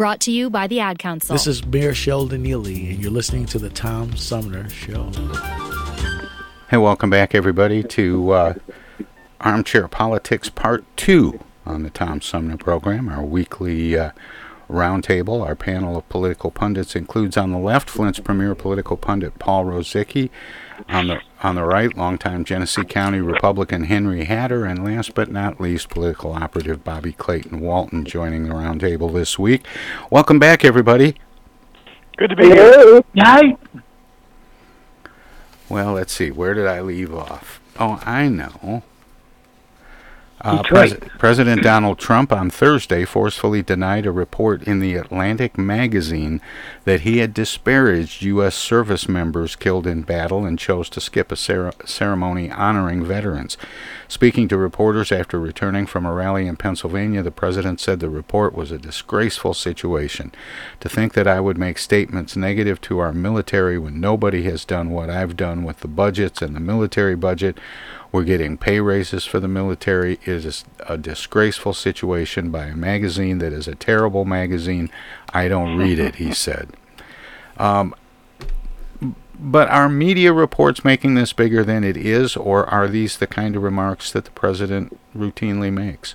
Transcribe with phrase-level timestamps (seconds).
[0.00, 1.34] Brought to you by the Ad Council.
[1.34, 5.10] This is Mayor Sheldon Neeley, and you're listening to the Tom Sumner Show.
[6.70, 8.54] Hey, welcome back, everybody, to uh,
[9.42, 14.12] Armchair Politics Part 2 on the Tom Sumner program, our weekly uh,
[14.70, 15.46] roundtable.
[15.46, 20.30] Our panel of political pundits includes on the left Flint's premier political pundit Paul Rosicki,
[20.88, 25.60] on the on the right, longtime Genesee County Republican Henry Hatter, and last but not
[25.60, 29.66] least, political operative Bobby Clayton Walton joining the roundtable this week.
[30.10, 31.16] Welcome back, everybody.
[32.16, 33.02] Good to be here.
[33.18, 33.56] Hi.
[35.68, 36.30] Well, let's see.
[36.30, 37.60] Where did I leave off?
[37.78, 38.82] Oh, I know.
[40.42, 46.40] Uh, Pres- President Donald Trump on Thursday forcefully denied a report in the Atlantic magazine
[46.84, 48.54] that he had disparaged U.S.
[48.54, 53.58] service members killed in battle and chose to skip a cer- ceremony honoring veterans.
[54.08, 58.54] Speaking to reporters after returning from a rally in Pennsylvania, the president said the report
[58.54, 60.32] was a disgraceful situation.
[60.80, 64.90] To think that I would make statements negative to our military when nobody has done
[64.90, 67.58] what I've done with the budgets and the military budget
[68.12, 73.52] we're getting pay raises for the military is a disgraceful situation by a magazine that
[73.52, 74.90] is a terrible magazine.
[75.32, 76.70] I don't read it, he said.
[77.56, 77.94] Um,
[79.38, 83.56] but are media reports making this bigger than it is, or are these the kind
[83.56, 86.14] of remarks that the president routinely makes?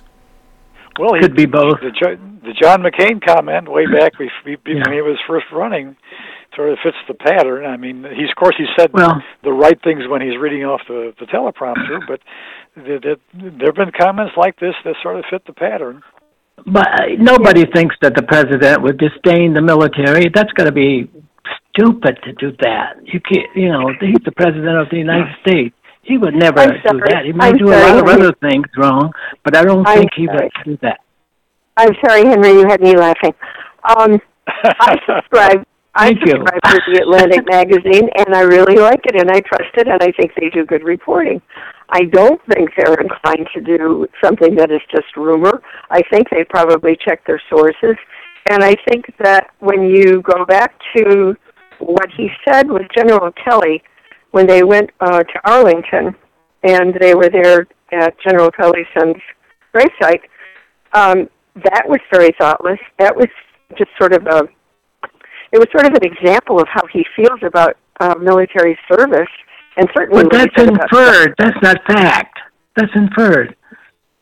[0.98, 1.80] Well, he, Could be both.
[1.80, 1.90] The,
[2.42, 4.30] the John McCain comment way back bef-
[4.64, 4.82] Yeah.
[4.84, 5.96] when he was first running
[6.56, 7.64] sort of fits the pattern.
[7.66, 10.80] I mean, he's of course he said Well- the right things when he's reading off
[10.88, 12.20] the, the teleprompter, but
[12.84, 16.02] th- th- there have been comments like this that sort of fit the pattern.
[16.66, 20.30] But uh, nobody thinks that the president would disdain the military.
[20.34, 21.08] That's got to be
[21.74, 22.96] stupid to do that.
[23.04, 25.74] You can't, you know, he's the president of the United States.
[26.02, 27.00] He would never I'm do sorry.
[27.10, 27.24] that.
[27.26, 29.12] He might I'm do a lot of other things wrong,
[29.44, 31.00] but I don't I'm think he would do that.
[31.76, 33.34] I'm sorry, Henry, you had me laughing.
[33.84, 34.18] Um,
[34.64, 35.66] I subscribe.
[35.96, 36.32] I Thank you.
[36.32, 40.02] subscribe to the Atlantic magazine, and I really like it, and I trust it, and
[40.02, 41.40] I think they do good reporting.
[41.88, 45.62] I don't think they're inclined to do something that is just rumor.
[45.90, 47.96] I think they probably check their sources,
[48.50, 51.34] and I think that when you go back to
[51.78, 53.82] what he said with General Kelly
[54.32, 56.14] when they went uh, to Arlington,
[56.62, 59.16] and they were there at General Kelly's son's
[59.74, 60.24] gravesite,
[60.92, 61.30] um,
[61.64, 62.78] that was very thoughtless.
[62.98, 63.28] That was
[63.78, 64.42] just sort of a
[65.52, 69.28] it was sort of an example of how he feels about uh, military service,
[69.76, 70.24] and certainly.
[70.24, 71.34] But that's inferred.
[71.38, 72.38] That's not fact.
[72.76, 73.56] That's inferred.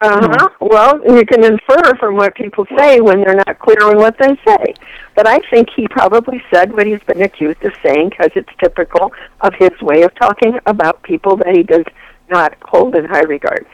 [0.01, 0.49] Uh-huh.
[0.61, 4.37] Well, you can infer from what people say when they're not clear on what they
[4.47, 4.75] say.
[5.17, 9.13] But I think he probably said what he's been accused of saying because it's typical
[9.41, 11.85] of his way of talking about people that he does
[12.29, 13.67] not hold in high regard.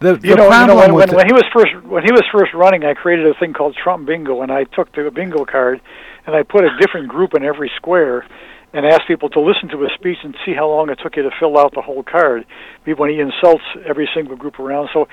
[0.00, 2.52] The, You know, you know when, when, when he was first when he was first
[2.54, 5.80] running, I created a thing called Trump Bingo, and I took the bingo card
[6.26, 8.26] and I put a different group in every square,
[8.74, 11.22] and asked people to listen to his speech and see how long it took you
[11.22, 12.44] to fill out the whole card.
[12.84, 15.06] When he insults every single group around, so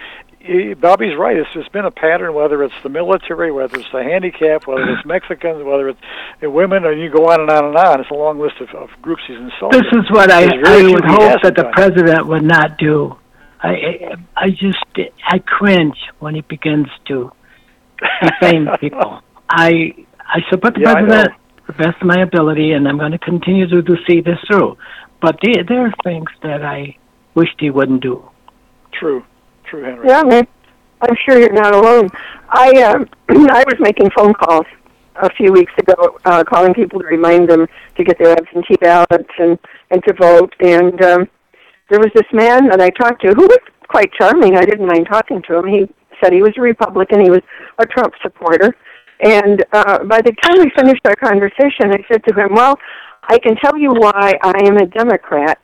[0.44, 1.38] eh, Bobby's right.
[1.38, 5.06] It's, it's been a pattern, whether it's the military, whether it's the handicap, whether it's
[5.06, 6.00] Mexicans, whether it's
[6.42, 8.02] women, and you go on and on and on.
[8.02, 9.84] It's a long list of, of groups he's insulted.
[9.84, 11.74] This is what I, I would hope that the done.
[11.74, 13.16] president would not do.
[13.64, 14.84] I, I, I just,
[15.28, 17.32] I cringe when he begins to
[18.24, 19.22] defame people.
[19.50, 21.34] I, I support the Yeah, president
[21.68, 24.78] the best of my ability, and I'm going to continue to, to see this through.
[25.22, 26.98] But there, there are things that I
[27.36, 28.24] wished he wouldn't do.
[28.92, 29.24] True,
[29.70, 30.08] true, Henry.
[30.08, 30.48] Yeah, man.
[31.02, 32.10] I'm sure you're not alone.
[32.50, 34.66] I uh, I was making phone calls
[35.16, 39.32] a few weeks ago, uh, calling people to remind them to get their absentee ballots
[39.40, 39.58] and
[39.90, 40.54] and to vote.
[40.60, 41.30] And um,
[41.92, 43.60] there was this man that I talked to who was
[43.90, 44.56] quite charming.
[44.56, 45.68] I didn't mind talking to him.
[45.68, 45.90] He
[46.24, 47.20] said he was a Republican.
[47.20, 47.42] He was
[47.78, 48.76] a Trump supporter.
[49.20, 52.80] And uh, by the time we finished our conversation, I said to him, "Well,
[53.24, 55.60] I can tell you why I am a Democrat."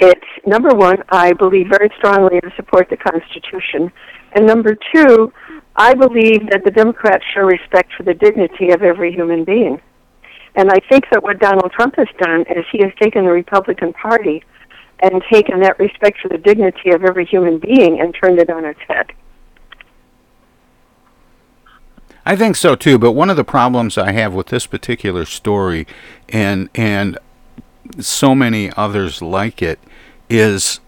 [0.00, 3.90] It's number one, I believe very strongly to support the Constitution.
[4.34, 5.32] And number two,
[5.74, 9.80] I believe that the Democrats show respect for the dignity of every human being.
[10.54, 13.92] And I think that what Donald Trump has done is he has taken the Republican
[13.92, 14.42] Party
[15.00, 18.64] and taken that respect for the dignity of every human being and turned it on
[18.64, 19.12] its head.
[22.26, 25.86] I think so too, but one of the problems I have with this particular story
[26.28, 27.18] and and
[28.00, 29.78] so many others like it
[30.28, 30.80] is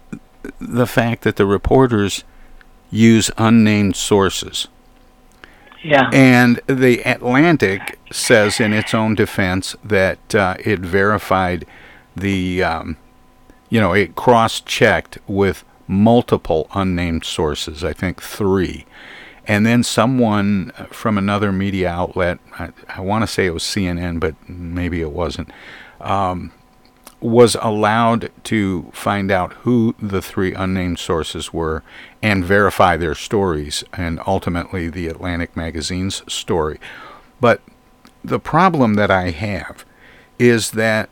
[0.59, 2.25] the fact that the reporters
[2.91, 4.69] use unnamed sources.
[5.83, 6.11] Yeah.
[6.13, 11.65] And the Atlantic says in its own defense that uh, it verified
[12.15, 12.97] the, um,
[13.71, 18.85] you know, it cross checked with multiple unnamed sources, I think three.
[19.47, 24.21] And then someone from another media outlet, I, I want to say it was CNN,
[24.21, 25.51] but maybe it wasn't,
[26.01, 26.53] um,
[27.21, 31.83] was allowed to find out who the three unnamed sources were
[32.23, 36.79] and verify their stories, and ultimately the Atlantic Magazine's story.
[37.41, 37.61] But
[38.23, 39.85] the problem that I have
[40.39, 41.11] is that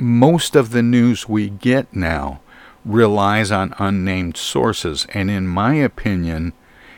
[0.00, 2.40] most of the news we get now
[2.84, 6.52] relies on unnamed sources, and in my opinion,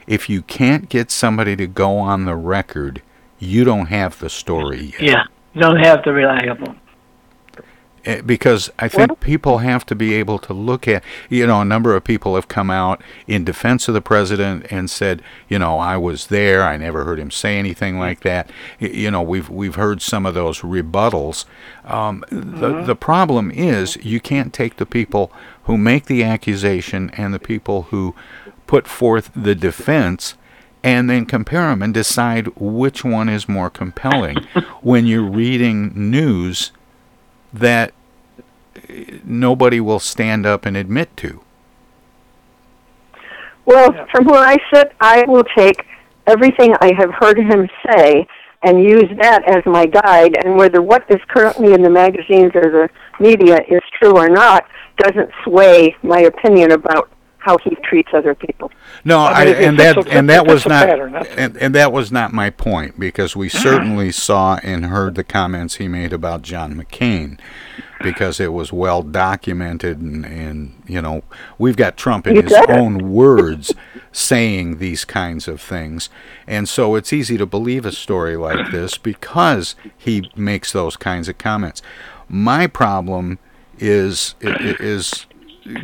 [0.06, 3.02] if you can't get somebody to go on the record,
[3.38, 5.02] you don't have the story yet.
[5.02, 5.22] Yeah,
[5.54, 6.74] you don't have the reliable.
[8.10, 11.64] Eh, because I think people have to be able to look at, you know, a
[11.64, 15.78] number of people have come out in defense of the president and said, you know,
[15.78, 18.50] I was there, I never heard him say anything like that.
[18.80, 21.44] You know, we've we've heard some of those rebuttals.
[21.84, 22.86] Um, the Mm-hmm.
[22.86, 25.32] the problem is you can't take the people
[25.64, 28.14] who make the accusation and the people who
[28.66, 30.34] put forth the defense
[30.82, 34.36] and then compare them and decide which one is more compelling
[34.82, 36.72] when you're reading news
[37.52, 37.92] that
[39.24, 41.42] nobody will stand up and admit to.
[43.64, 45.84] Well, from where I sit, I will take
[46.26, 48.26] everything I have heard him say
[48.62, 50.36] and use that as my guide.
[50.44, 52.88] And whether what is currently in the magazines or the
[53.18, 54.66] media is true or not
[54.98, 58.70] doesn't sway my opinion about how he treats other people.
[59.04, 62.12] No, I, I and that a- and that was not pattern, and, and that was
[62.12, 66.74] not my point because we certainly saw and heard the comments he made about John
[66.74, 67.38] McCain
[68.02, 71.22] because it was well documented and, and you know
[71.58, 73.74] we've got Trump in You his own words
[74.12, 76.08] saying these kinds of things
[76.46, 81.28] and so it's easy to believe a story like this because he makes those kinds
[81.28, 81.82] of comments.
[82.28, 83.38] My problem
[83.78, 85.26] is is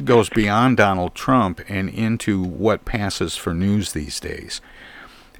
[0.05, 4.61] goes beyond Donald Trump and into what passes for news these days.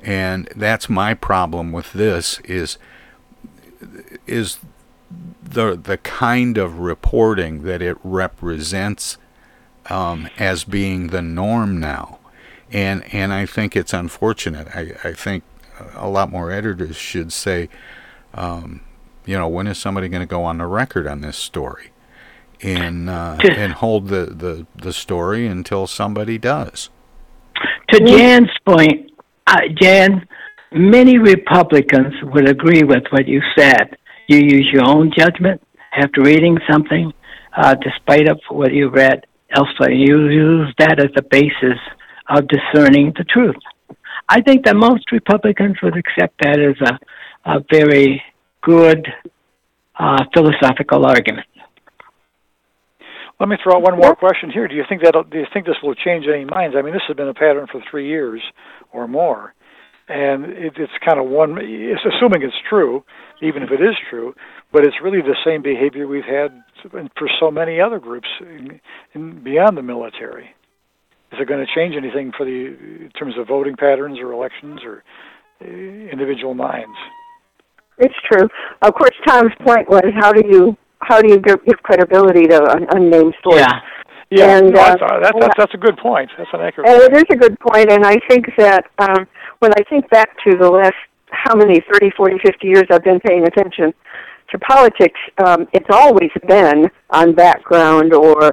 [0.03, 2.79] And that's my problem with this is
[4.27, 4.59] is
[5.43, 9.19] the the kind of reporting that it represents
[9.89, 12.19] um, as being the norm now.
[12.73, 14.69] And and I think it's unfortunate.
[14.75, 15.45] I, I think
[15.95, 17.69] a lot more editors should say,
[18.35, 18.81] um,
[19.25, 21.91] you know, when is somebody going to go on the record on this story?
[22.63, 26.91] And uh, and hold the, the, the story until somebody does.
[27.91, 29.13] To Jan's point,
[29.47, 30.27] uh, Jan,
[30.73, 33.97] many Republicans would agree with what you said.
[34.29, 37.13] You use your own judgment after reading something,
[37.57, 39.93] uh, despite of what you read elsewhere.
[39.93, 41.79] You use that as the basis
[42.29, 43.57] of discerning the truth.
[44.29, 46.99] I think that most Republicans would accept that as a,
[47.51, 48.21] a very
[48.63, 49.07] good
[49.99, 51.47] uh, philosophical argument.
[53.39, 54.67] Let me throw out one more question here.
[54.67, 56.75] Do you think that do you think this will change any minds?
[56.77, 58.43] I mean, this has been a pattern for three years
[58.93, 59.55] or more,
[60.09, 61.59] and it, it's kind of one.
[61.61, 63.05] It's assuming it's true,
[63.43, 64.35] even if it is true,
[64.73, 66.63] but it's really the same behavior we've had
[67.19, 68.81] for so many other groups in,
[69.15, 70.55] in, beyond the military.
[71.33, 74.81] Is it going to change anything for the in terms of voting patterns or elections
[74.83, 75.03] or
[75.61, 76.97] uh, individual minds?
[77.99, 78.49] It's true.
[78.81, 82.63] Of course, Tom's point was how do you how do you give, give credibility to
[82.73, 83.61] an unnamed source?
[83.61, 83.81] Yeah.
[84.29, 86.29] Yeah, And, no, uh, that's, that's, that's, that's a good point.
[86.37, 86.89] That's an accurate.
[86.89, 89.29] And it is a good point, and I think that um,
[89.61, 90.97] when I think back to the last
[91.31, 93.95] how many 30, 40, 50 years I've been paying attention
[94.51, 98.53] to politics, um, it's always been on background or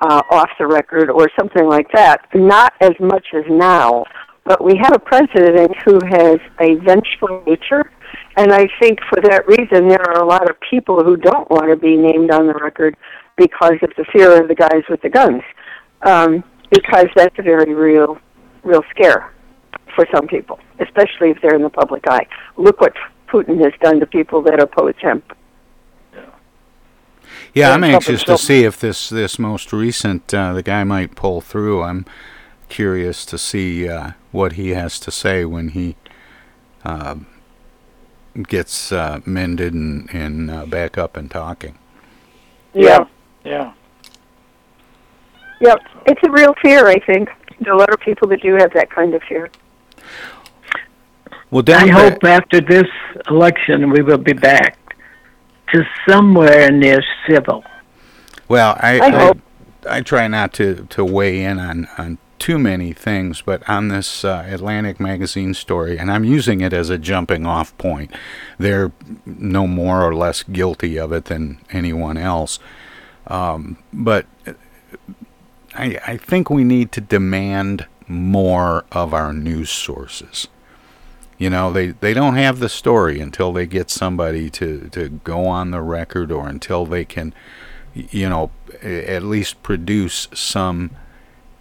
[0.00, 2.26] uh, off the record or something like that.
[2.34, 4.04] Not as much as now,
[4.44, 7.90] but we have a president who has a vengeful nature,
[8.36, 11.68] and I think for that reason there are a lot of people who don't want
[11.70, 12.96] to be named on the record
[13.36, 15.42] because of the fear of the guys with the guns,
[16.02, 18.18] um, because that's a very real,
[18.62, 19.32] real scare
[19.94, 22.26] for some people, especially if they're in the public eye.
[22.56, 22.94] Look what
[23.28, 25.22] Putin has done to people that oppose him.
[27.52, 31.40] Yeah, I'm anxious to see if this this most recent uh, the guy might pull
[31.40, 31.82] through.
[31.82, 32.04] I'm
[32.68, 35.96] curious to see uh, what he has to say when he
[36.84, 37.16] uh,
[38.42, 41.78] gets uh, mended and, and uh, back up and talking.
[42.72, 43.06] Yeah.
[43.44, 43.72] Yeah.
[45.60, 45.78] Yep.
[46.06, 47.28] It's a real fear, I think.
[47.60, 49.50] There are a lot of people that do have that kind of fear.
[51.50, 52.90] Well, I hope after this
[53.28, 54.76] election we will be back
[55.72, 57.62] to somewhere near civil.
[58.48, 59.38] Well, I I I, hope.
[59.88, 64.22] I, try not to, to weigh in on, on too many things, but on this
[64.22, 68.12] uh, Atlantic magazine story, and I'm using it as a jumping off point.
[68.58, 68.92] They're
[69.24, 72.58] no more or less guilty of it than anyone else.
[73.28, 74.26] Um, but
[75.74, 80.46] I, I think we need to demand more of our news sources.
[81.38, 85.46] You know, they, they don't have the story until they get somebody to, to go
[85.46, 87.32] on the record or until they can,
[87.94, 88.50] you know,
[88.82, 90.90] at least produce some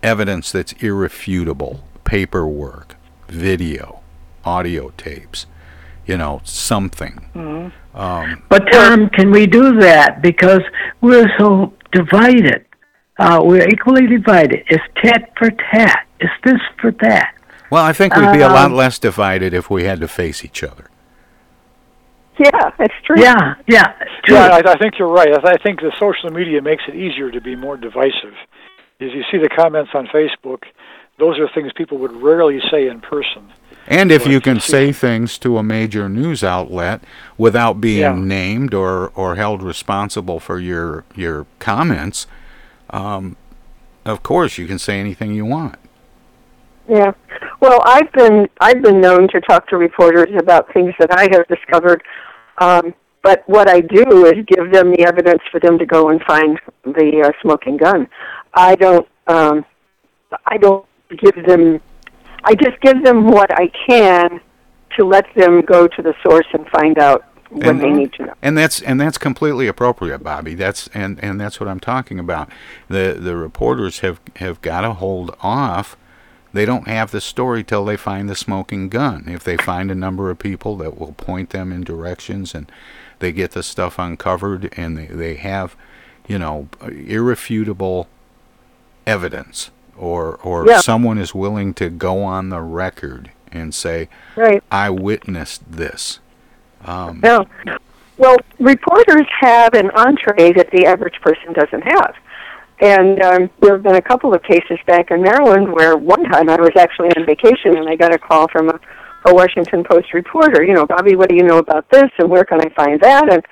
[0.03, 2.95] evidence that's irrefutable paperwork,
[3.27, 4.01] video,
[4.45, 5.45] audio tapes,
[6.05, 7.25] you know, something.
[7.33, 7.97] Mm-hmm.
[7.97, 10.21] Um, But Tom, can we do that?
[10.21, 10.61] Because
[11.01, 12.65] we're so divided.
[13.17, 14.63] Uh, we're equally divided.
[14.67, 16.05] It's tat for tat.
[16.19, 17.33] It's this for that.
[17.69, 20.43] well, I think we'd be a lot Um, less divided if we had to face
[20.43, 20.89] each other.
[22.39, 23.21] Yeah, that's true.
[23.21, 23.93] Yeah, yeah.
[24.25, 24.35] True.
[24.35, 25.29] Yeah, I, I think you're right.
[25.45, 28.33] I, I think the social media makes it easier to be more divisive.
[29.03, 30.63] As you see the comments on Facebook,
[31.19, 33.51] those are things people would rarely say in person.
[33.85, 37.01] And if you can say things to a major news outlet
[37.37, 38.15] without being Yeah.
[38.15, 42.25] named or, or held responsible for your your comments,
[42.91, 43.35] um,
[44.05, 45.75] of course you can say anything you want.
[46.87, 47.11] Yeah.
[47.59, 51.45] Well, I've been I've been known to talk to reporters about things that I have
[51.47, 52.03] discovered.
[52.59, 56.21] Um, but what I do is give them the evidence for them to go and
[56.23, 58.07] find the uh, smoking gun.
[58.53, 59.07] I don't.
[59.27, 59.65] Um,
[60.45, 60.85] I don't
[61.17, 61.81] give them.
[62.43, 64.41] I just give them what I can
[64.97, 68.25] to let them go to the source and find out what And- they need to
[68.25, 68.33] know.
[68.41, 70.55] And that's and that's completely appropriate, Bobby.
[70.55, 72.49] That's and, and that's what I'm talking about.
[72.89, 75.95] The the reporters have have got to hold off.
[76.51, 79.23] They don't have the story till they find the smoking gun.
[79.27, 82.71] If they find a number of people that will point them in directions and
[83.17, 85.75] they get the stuff uncovered and they, they have,
[86.27, 88.07] you know, irrefutable
[89.05, 90.79] evidence or or Yeah.
[90.79, 94.63] someone is willing to go on the record and say, Right.
[94.71, 96.19] I witnessed this.
[96.85, 97.45] Um, No.
[98.17, 102.15] Well, reporters have an entree that the average person doesn't have.
[102.79, 106.49] And um, there have been a couple of cases back in Maryland where one time
[106.49, 108.79] I was actually on vacation and I got a call from a,
[109.25, 112.43] a Washington Post reporter, you know, Bobby, what do you know about this and where
[112.43, 113.31] can I find that?
[113.31, 113.43] And,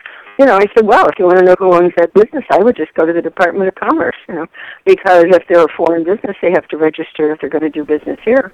[0.41, 2.57] you know, I said, well, if you want to know who owns that business, I
[2.57, 4.47] would just go to the Department of Commerce, you know,
[4.87, 7.85] because if they're a foreign business, they have to register if they're going to do
[7.85, 8.51] business here.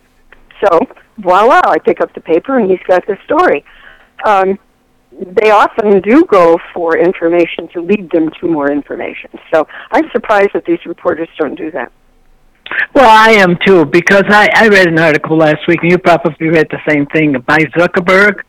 [0.61, 0.81] So,
[1.17, 3.63] voila, I pick up the paper and he's got the story.
[4.25, 4.59] Um,
[5.13, 9.29] they often do go for information to lead them to more information.
[9.53, 11.89] So I'm surprised that these reporters don't do that.
[12.93, 16.49] Well, I am too because I, I read an article last week, and you probably
[16.49, 18.41] read the same thing by Zuckerberg,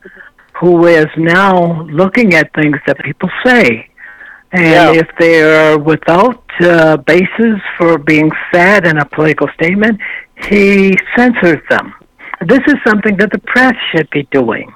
[0.58, 3.88] who is now looking at things that people say,
[4.52, 4.92] and Yeah.
[5.02, 10.00] if they are without uh, basis for being said in a political statement,
[10.48, 11.94] he censors them.
[12.46, 14.72] This is something that the press should be doing.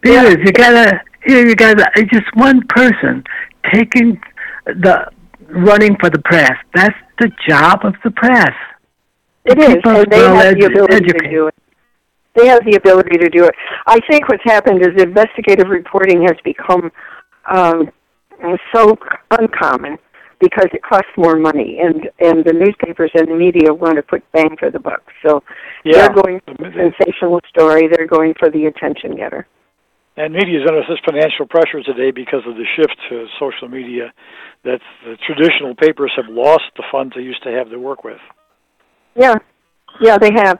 [0.00, 3.24] Because you gotta, here you gotta, it's just one person
[3.72, 4.20] taking
[4.66, 5.10] the
[5.48, 6.52] running for the press.
[6.74, 8.54] That's the job of the press.
[9.44, 11.54] It is, People and they have the ability to do it.
[12.36, 13.54] They have the ability to do it.
[13.86, 16.92] I think what's happened is investigative reporting has become
[17.50, 17.90] um,
[18.74, 18.96] so
[19.30, 19.98] uncommon
[20.38, 24.22] because it costs more money, and and the newspapers and the media want to put
[24.32, 25.02] bang for the buck.
[25.26, 25.42] So
[25.84, 26.08] Yeah.
[26.08, 27.88] they're going for the sensational story.
[27.88, 29.46] They're going for the attention getter.
[30.16, 34.12] And media is under such financial pressure today because of the shift to social media
[34.64, 38.20] that the traditional papers have lost the funds they used to have to work with.
[39.14, 39.36] Yeah,
[40.00, 40.58] yeah, they have.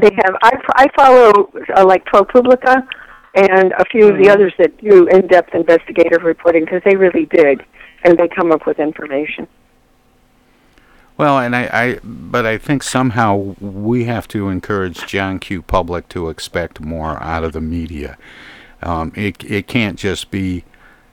[0.00, 0.36] They have.
[0.42, 2.86] I I follow uh, like ProPublica
[3.34, 7.64] and a few of the others that do in-depth investigative reporting because they really dig
[8.04, 9.46] and they come up with information.
[11.16, 15.62] Well, and I, I, but I think somehow we have to encourage John Q.
[15.62, 18.16] Public to expect more out of the media.
[18.82, 20.64] Um, it it can't just be,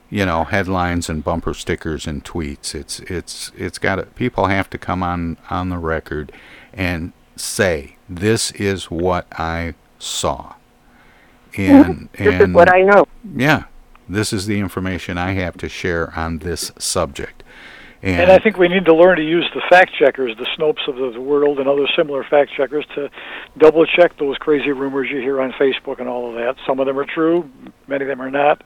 [0.10, 2.74] you know, headlines and bumper stickers and tweets.
[2.74, 6.32] It's it's it's got to, people have to come on on the record
[6.74, 10.56] and say this is what I saw.
[11.58, 13.08] And this and is what I know.
[13.36, 13.64] yeah,
[14.08, 17.42] this is the information I have to share on this subject.
[18.02, 20.88] And, And I think we need to learn to use the fact checkers, the Snopes
[20.88, 23.10] of the world, and other similar fact checkers to
[23.58, 26.56] double check those crazy rumors you hear on Facebook and all of that.
[26.66, 27.50] Some of them are true,
[27.88, 28.64] many of them are not.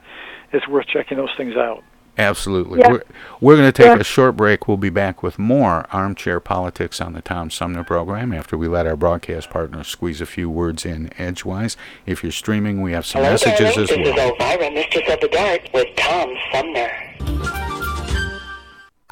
[0.51, 1.84] It's worth checking those things out.
[2.17, 2.79] Absolutely.
[2.79, 2.91] Yeah.
[2.91, 3.03] We're,
[3.41, 4.00] we're going to take Yeah.
[4.00, 4.67] a short break.
[4.67, 8.86] We'll be back with more armchair politics on the Tom Sumner program after we let
[8.86, 11.75] our broadcast partners squeeze a few words in edgewise.
[12.05, 13.79] If you're streaming, we have some Hello, messages darling.
[13.84, 14.34] as This well.
[14.34, 16.91] is Elvira, Mistress of the Dark, with Tom Sumner.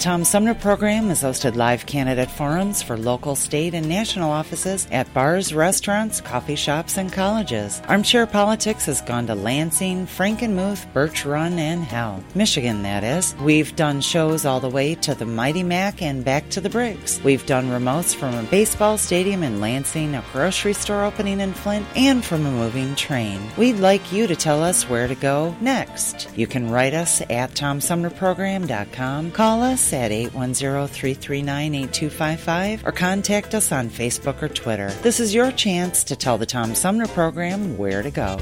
[0.00, 5.12] Tom Sumner program has hosted live candidate forums for local, state, and national offices at
[5.12, 7.82] bars, restaurants, coffee shops, and colleges.
[7.86, 13.36] Armchair Politics has gone to Lansing, Frankenmuth, Birch Run, and Hell, Michigan, that is.
[13.42, 17.22] We've done shows all the way to the Mighty Mac and back to the Bricks.
[17.22, 21.84] We've done remotes from a baseball stadium in Lansing, a grocery store opening in Flint,
[21.94, 23.38] and from a moving train.
[23.58, 26.30] We'd like you to tell us where to go next.
[26.34, 34.42] You can write us at TomSumnerProgram.com, call us at 810-339-8255, or contact us on Facebook
[34.42, 34.90] or Twitter.
[35.02, 38.38] This is your chance to tell the Tom Sumner Program where to go.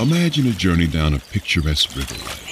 [0.00, 2.51] Imagine a journey down a picturesque river.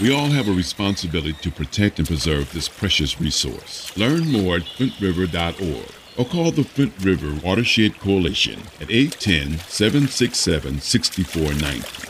[0.00, 3.94] We all have a responsibility to protect and preserve this precious resource.
[3.98, 12.00] Learn more at flintriver.org or call the Flint River Watershed Coalition at 810 767 6490.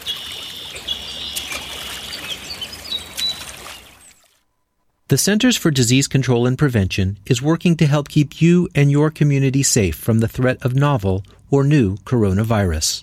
[5.08, 9.10] The Centers for Disease Control and Prevention is working to help keep you and your
[9.10, 13.02] community safe from the threat of novel or new coronavirus.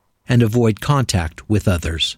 [0.31, 2.15] and avoid contact with others.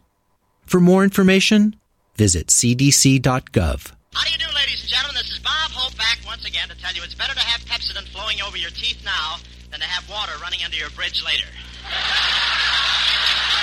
[0.68, 1.76] For more information,
[2.16, 3.92] visit cdc.gov.
[4.14, 5.16] How do you do, ladies and gentlemen?
[5.16, 8.08] This is Bob Hope back once again to tell you it's better to have Pepsodent
[8.10, 9.38] flowing over your teeth now
[9.72, 11.50] than to have water running under your bridge later.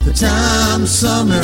[0.00, 1.42] The Tom Sumner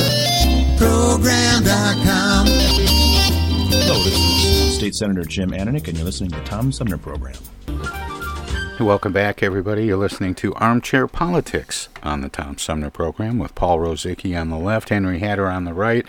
[0.78, 2.46] Program.com.
[2.46, 7.34] Hello, this is State Senator Jim Ananich, and you're listening to the Tom Sumner Program.
[8.80, 9.86] Welcome back, everybody.
[9.86, 14.58] You're listening to Armchair Politics on the Tom Sumner Program with Paul Rosicki on the
[14.58, 16.06] left, Henry Hatter on the right,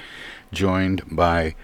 [0.53, 1.55] joined by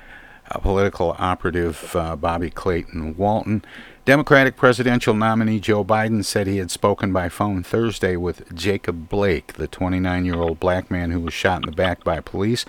[0.62, 3.64] political operative uh, Bobby Clayton Walton.
[4.04, 9.54] Democratic presidential nominee Joe Biden said he had spoken by phone Thursday with Jacob Blake,
[9.54, 12.66] the 29 year old black man who was shot in the back by police,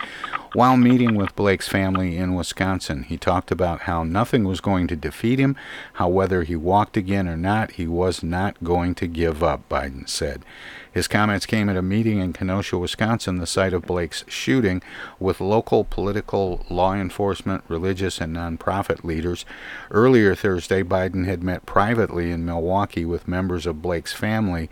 [0.52, 3.04] while meeting with Blake's family in Wisconsin.
[3.04, 5.56] He talked about how nothing was going to defeat him,
[5.94, 10.06] how whether he walked again or not, he was not going to give up, Biden
[10.06, 10.44] said.
[10.92, 14.82] His comments came at a meeting in Kenosha, Wisconsin, the site of Blake's shooting,
[15.18, 19.44] with local political, law enforcement, religious, and nonprofit leaders.
[19.90, 24.68] Earlier Thursday, Biden had met privately in Milwaukee with members of Blake's family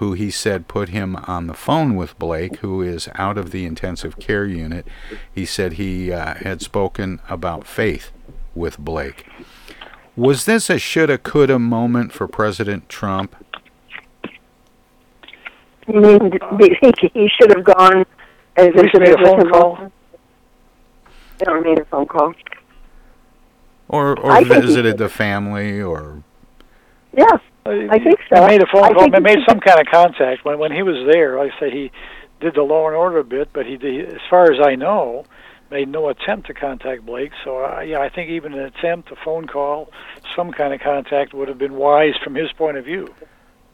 [0.00, 3.66] who he said put him on the phone with Blake, who is out of the
[3.66, 4.86] intensive care unit.
[5.30, 8.10] He said he uh, had spoken about faith
[8.54, 9.26] with Blake.
[10.16, 13.36] Was this a shoulda, coulda moment for President Trump?
[15.92, 16.38] You mean, do
[17.14, 18.04] he should have gone
[18.56, 19.50] and At least made visited a with phone him?
[19.50, 19.62] call?
[19.62, 19.92] also?
[21.46, 22.34] Or made a phone call.
[23.88, 26.22] Or, or I think he visited the family, or
[27.16, 28.40] Yes, I think so.
[28.42, 29.10] He made a phone I call.
[29.12, 31.38] He made some kind of contact when when he was there.
[31.38, 31.90] Like I say, he
[32.40, 35.24] did the law and order a bit, but he, did, as far as I know,
[35.70, 37.32] made no attempt to contact Blake.
[37.42, 39.90] So uh, yeah, I think even an attempt, a phone call,
[40.36, 43.12] some kind of contact would have been wise from his point of view.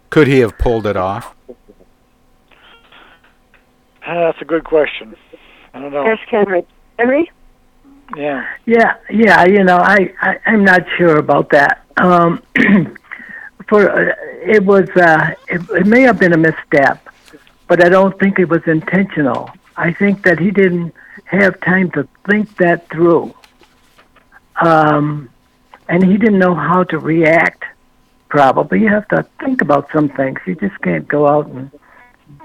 [0.09, 1.35] could he have pulled it off?
[4.07, 5.17] Ah, that's a good question.
[5.75, 6.07] I don't know.
[6.07, 6.65] Ask Henry.
[6.99, 7.31] Henry?
[8.17, 8.47] Yeah.
[8.65, 9.45] Yeah, yeah.
[9.45, 11.85] You know, I, I I'm not sure about that.
[11.97, 12.41] Um,
[13.69, 17.09] for uh, it was uh, it, it may have been a misstep,
[17.67, 19.51] but I don't think it was intentional.
[19.77, 23.35] I think that he didn't have time to think that through,
[24.63, 25.29] um,
[25.89, 27.65] and he didn't know how to react.
[28.29, 30.39] Probably you have to think about some things.
[30.47, 31.71] You just can't go out and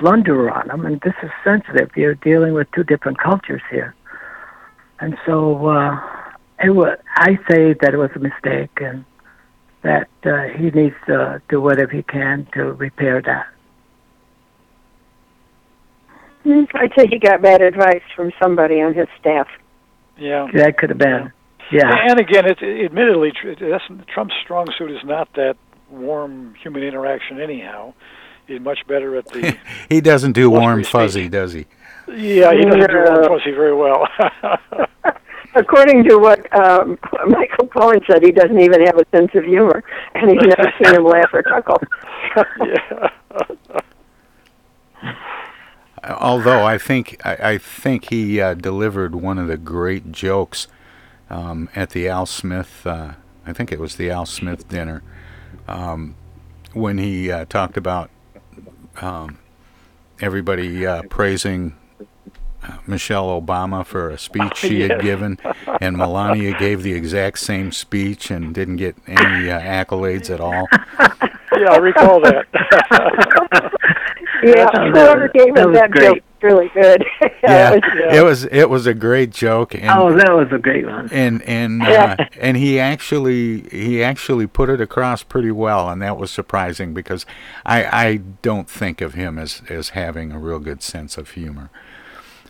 [0.01, 0.85] blunder on them.
[0.85, 1.91] And this is sensitive.
[1.95, 3.95] You're dealing with two different cultures here.
[4.99, 5.99] And so uh,
[6.63, 9.05] it was, I say that it was a mistake and
[9.83, 13.47] that uh, he needs to do whatever he can to repair that.
[16.43, 19.47] Hmm, I'd say he got bad advice from somebody on his staff.
[20.17, 20.47] Yeah.
[20.53, 21.31] That could have been.
[21.71, 21.89] Yeah.
[22.09, 23.83] And again, it, admittedly, that's,
[24.13, 25.55] Trump's strong suit is not that
[25.89, 27.39] warm human interaction.
[27.39, 27.93] Anyhow,
[28.51, 29.57] he's much better at the.
[29.89, 30.91] He doesn't do warm speech.
[30.91, 31.65] fuzzy, does he?
[32.07, 34.07] yeah, he doesn't do warm fuzzy very well.
[35.53, 39.83] According to what um, Michael Cohen said, he doesn't even have a sense of humor,
[40.15, 41.81] and he's never seen him laugh or chuckle.
[46.03, 50.67] Although I think I, I think he uh, delivered one of the great jokes
[51.29, 52.87] um, at the Al Smith.
[52.87, 53.13] Uh,
[53.45, 55.03] I think it was the Al Smith dinner
[55.67, 56.15] um,
[56.73, 58.09] when he uh, talked about
[58.99, 59.37] um,
[60.19, 61.75] everybody uh, praising
[62.63, 65.39] uh, Michelle Obama for a speech she had given,
[65.79, 70.67] and Melania gave the exact same speech and didn't get any uh, accolades at all.
[71.57, 72.45] yeah, I recall that.
[74.43, 76.03] yeah, that whoever was- gave that him that great.
[76.03, 77.03] joke was really good.
[77.43, 79.73] yeah, it was- it was it was a great joke.
[79.75, 81.09] And, oh, that was a great one.
[81.11, 86.17] and and uh, and he actually he actually put it across pretty well, and that
[86.17, 87.25] was surprising because
[87.65, 91.69] I I don't think of him as as having a real good sense of humor.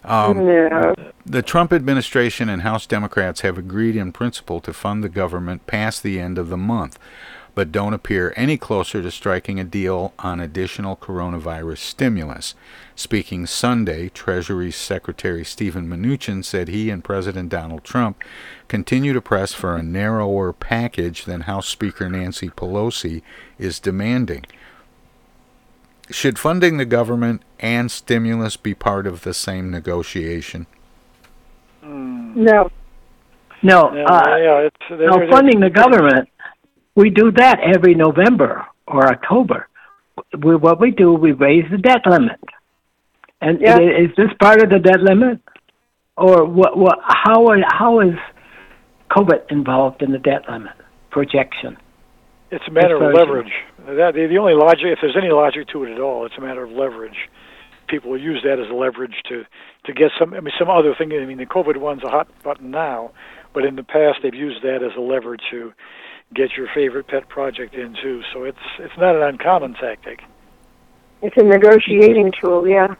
[0.03, 0.95] Um, No.
[1.25, 6.01] The Trump administration and House Democrats have agreed in principle to fund the government past
[6.01, 6.97] the end of the month,
[7.53, 12.55] but don't appear any closer to striking a deal on additional coronavirus stimulus.
[13.01, 18.23] Speaking Sunday, Treasury Secretary Stephen Mnuchin said he and President Donald Trump
[18.67, 23.23] continue to press for a narrower package than House Speaker Nancy Pelosi
[23.57, 24.45] is demanding.
[26.11, 30.67] Should funding the government and stimulus be part of the same negotiation?
[31.81, 32.69] No.
[33.63, 36.29] No, Yeah, uh, yeah, it's, no, funding the government,
[36.93, 39.67] we do that every November or October.
[40.37, 42.39] We, what we do, we raise the debt limit.
[43.41, 43.79] And Yeah.
[43.79, 45.39] is this part of the debt limit,
[46.17, 46.77] or what?
[46.77, 46.99] What?
[47.03, 47.47] How?
[47.47, 48.15] are- How is
[49.09, 50.73] COVID involved in the debt limit
[51.09, 51.77] projection?
[52.51, 53.51] It's a matter of leverage.
[53.87, 56.41] That, the, the only logic, if there's any logic to it at all, it's a
[56.41, 57.29] matter of leverage.
[57.87, 59.45] People use that as leverage to
[59.85, 60.33] to get some.
[60.33, 61.11] I mean, some other thing.
[61.13, 63.11] I mean, the COVID one's a hot button now,
[63.53, 65.73] but in the past they've used that as a lever to
[66.33, 68.21] get your favorite pet project in too.
[68.31, 70.21] So it's it's not an uncommon tactic.
[71.21, 72.95] It's a negotiating tool, yeah.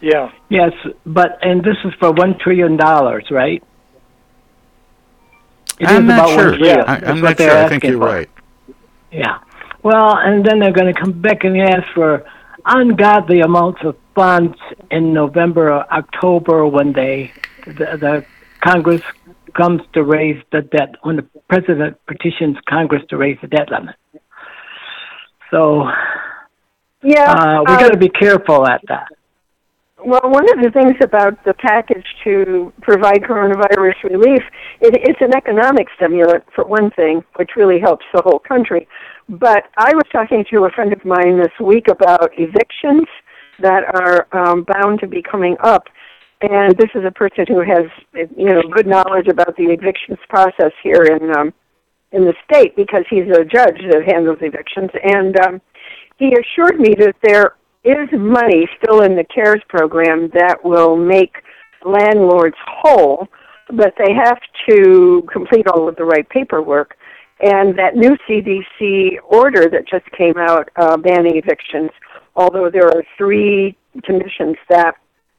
[0.00, 0.30] Yeah.
[0.48, 0.72] Yes,
[1.04, 3.62] but and this is for one trillion dollars, right?
[5.80, 6.50] It I'm is not about sure.
[6.50, 6.84] one trio.
[6.86, 7.56] I, That's I'm not sure.
[7.56, 8.06] I think you're for.
[8.06, 8.30] right.
[9.12, 9.38] Yeah.
[9.82, 12.24] Well, and then they're going to come back and ask for
[12.64, 14.58] ungodly amounts of funds
[14.90, 17.32] in November or October when they
[17.66, 18.24] the, the
[18.60, 19.02] Congress
[19.54, 23.96] comes to raise the debt when the president petitions Congress to raise the debt limit.
[25.50, 25.88] So
[27.02, 29.08] Yeah, uh, we um, got to be careful at that.
[30.04, 34.42] Well, one of the things about the package to provide coronavirus relief,
[34.80, 38.86] it, it's an economic stimulant for one thing, which really helps the whole country.
[39.28, 43.06] But I was talking to a friend of mine this week about evictions
[43.60, 45.88] that are um, bound to be coming up,
[46.42, 47.86] and this is a person who has
[48.36, 51.52] you know good knowledge about the evictions process here in um,
[52.12, 55.60] in the state because he's a judge that handles evictions, and um,
[56.18, 57.56] he assured me that there
[57.88, 61.36] is money still in the CARES program that will make
[61.84, 63.26] landlords whole,
[63.70, 66.96] but they have to complete all of the right paperwork.
[67.40, 71.90] And that new CDC order that just came out uh, banning evictions,
[72.34, 74.96] although there are three conditions that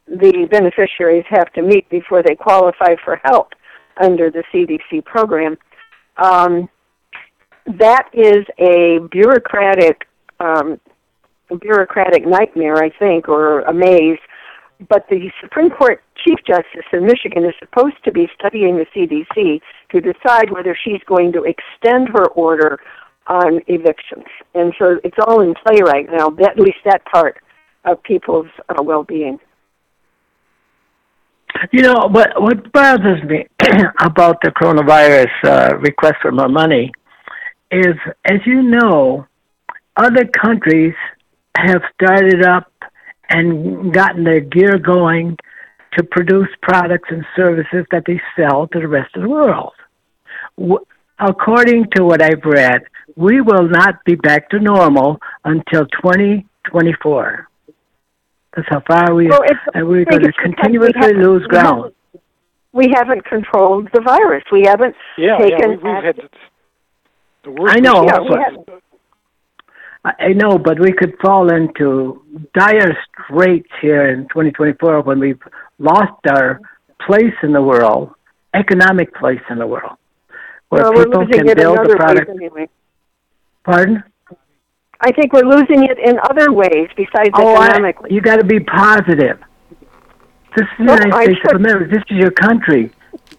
[0.07, 3.53] the beneficiaries have to meet before they qualify for help
[4.01, 5.57] under the CDC program,
[6.17, 6.69] um,
[7.77, 10.07] that is a bureaucratic
[10.39, 10.79] um,
[11.57, 14.19] bureaucratic nightmare, I think, or a maze.
[14.88, 19.62] But the Supreme Court Chief Justice in Michigan is supposed to be studying the CDC
[19.91, 22.79] to decide whether she's going to extend her order
[23.27, 24.25] on evictions.
[24.55, 27.38] And so it's all in play right now, at least that part
[27.85, 29.39] of people's uh, well being.
[31.71, 33.45] You know, what what bothers me
[33.99, 36.91] about the coronavirus uh, request for more money
[37.71, 39.27] is, as you know,
[39.97, 40.93] other countries
[41.57, 42.71] have started up
[43.29, 45.38] and gotten their gear going
[45.97, 49.73] to produce products and services that they sell to the rest of the world.
[50.57, 50.85] W-
[51.19, 52.83] according to what I've read,
[53.15, 57.47] we will not be back to normal until 2024.
[58.55, 61.41] That's how far we Well, it's- and we're going to it's because continuously haven't- lose
[61.41, 61.77] we ground.
[61.77, 61.95] haven't-
[62.71, 64.43] We haven't controlled the virus.
[64.51, 66.29] We haven't Yeah, taken yeah, we, we've had the,
[67.43, 67.75] the worst.
[67.75, 68.69] I know, Yeah, we but- haven't.
[70.05, 72.21] I I know, but we could fall into
[72.53, 75.41] dire straits here in 2024 when we've
[75.77, 76.62] lost our
[77.05, 78.12] place in the world,
[78.53, 79.97] economic place in the world,
[80.69, 82.29] where well, people can build the product.
[82.29, 82.67] anyway.
[83.63, 84.03] Pardon?
[85.01, 88.13] I think we're losing it in other ways besides Oh, I, economically.
[88.13, 89.39] you got to be positive.
[90.57, 91.85] This is the No, United I States should- of America.
[91.95, 92.91] This is your country.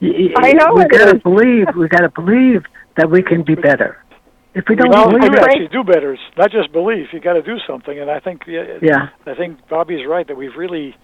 [0.02, 1.66] I know We got to believe.
[1.76, 2.64] We got to believe
[2.96, 4.02] that we can be better.
[4.54, 6.14] If we don't well, believe you actually do better.
[6.14, 7.08] It's not just belief.
[7.12, 9.08] You got to do something, and I think yeah, Yeah.
[9.26, 10.96] I think Bobby's right that we've really.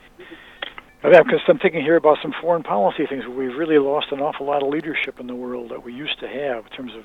[1.04, 3.24] I mean, because I'm thinking here about some foreign policy things.
[3.26, 6.18] Where we've really lost an awful lot of leadership in the world that we used
[6.20, 7.04] to have in terms of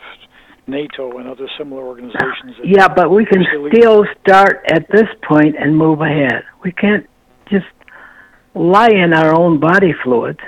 [0.66, 2.58] NATO and other similar organizations.
[2.58, 6.44] that- Yeah, but we can Really- still start at this point and move ahead.
[6.64, 7.08] We can't
[7.52, 7.68] just
[8.56, 10.40] lie in our own body fluids.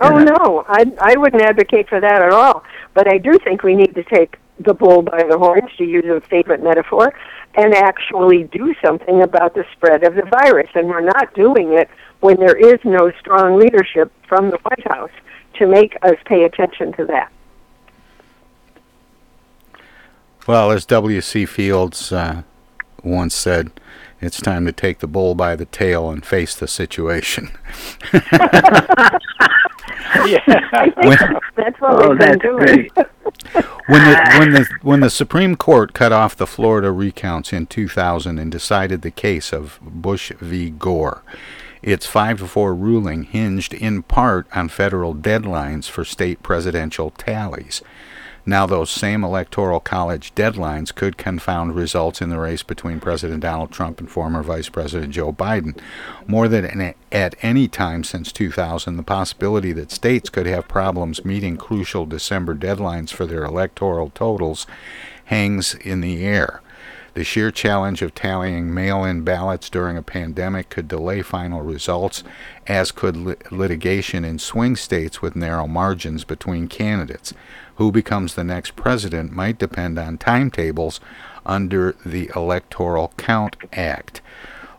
[0.00, 2.62] Oh no, I I wouldn't advocate for that at all.
[2.94, 6.04] But I do think we need to take the bull by the horns, to use
[6.04, 7.12] a favorite metaphor,
[7.54, 10.70] and actually do something about the spread of the virus.
[10.74, 11.88] And we're not doing it
[12.20, 15.10] when there is no strong leadership from the White House
[15.58, 17.30] to make us pay attention to that.
[20.46, 21.46] Well, as W.C.
[21.46, 22.42] Fields uh,
[23.02, 23.70] once said,
[24.20, 27.50] it's time to take the bull by the tail and face the situation.
[30.46, 31.18] yeah, When-
[31.56, 32.90] That's what Oh, we've been doing.
[33.86, 38.38] when the when the when the Supreme Court cut off the Florida recounts in 2000
[38.38, 40.70] and decided the case of Bush v.
[40.70, 41.22] Gore,
[41.82, 47.82] its five to four ruling hinged in part on federal deadlines for state presidential tallies.
[48.46, 53.70] Now, those same electoral college deadlines could confound results in the race between President Donald
[53.70, 55.78] Trump and former Vice President Joe Biden.
[56.26, 61.56] More than at any time since 2000, the possibility that states could have problems meeting
[61.56, 64.66] crucial December deadlines for their electoral totals
[65.26, 66.60] hangs in the air.
[67.14, 72.24] The sheer challenge of tallying mail in ballots during a pandemic could delay final results,
[72.66, 77.32] as could li- litigation in swing states with narrow margins between candidates.
[77.76, 81.00] Who becomes the next president might depend on timetables
[81.46, 84.20] under the Electoral Count Act.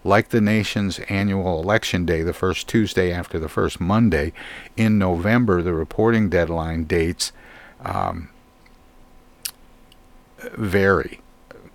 [0.04, 4.34] Like the nation's annual election day, the first Tuesday after the first Monday,
[4.76, 7.32] in November, the reporting deadline dates
[7.82, 8.30] um,
[10.54, 11.22] vary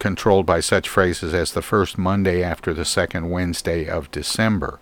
[0.00, 4.80] controlled by such phrases as the first Monday after the second Wednesday of December.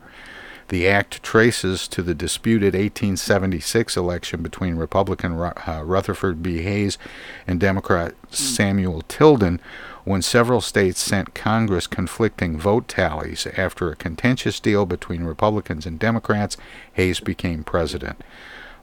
[0.68, 6.62] The act traces to the disputed 1876 election between Republican uh, Rutherford B.
[6.62, 6.98] Hayes
[7.46, 9.60] and Democrat Samuel Tilden,
[10.04, 13.46] when several states sent Congress conflicting vote tallies.
[13.56, 16.56] After a contentious deal between Republicans and Democrats,
[16.94, 18.22] Hayes became president.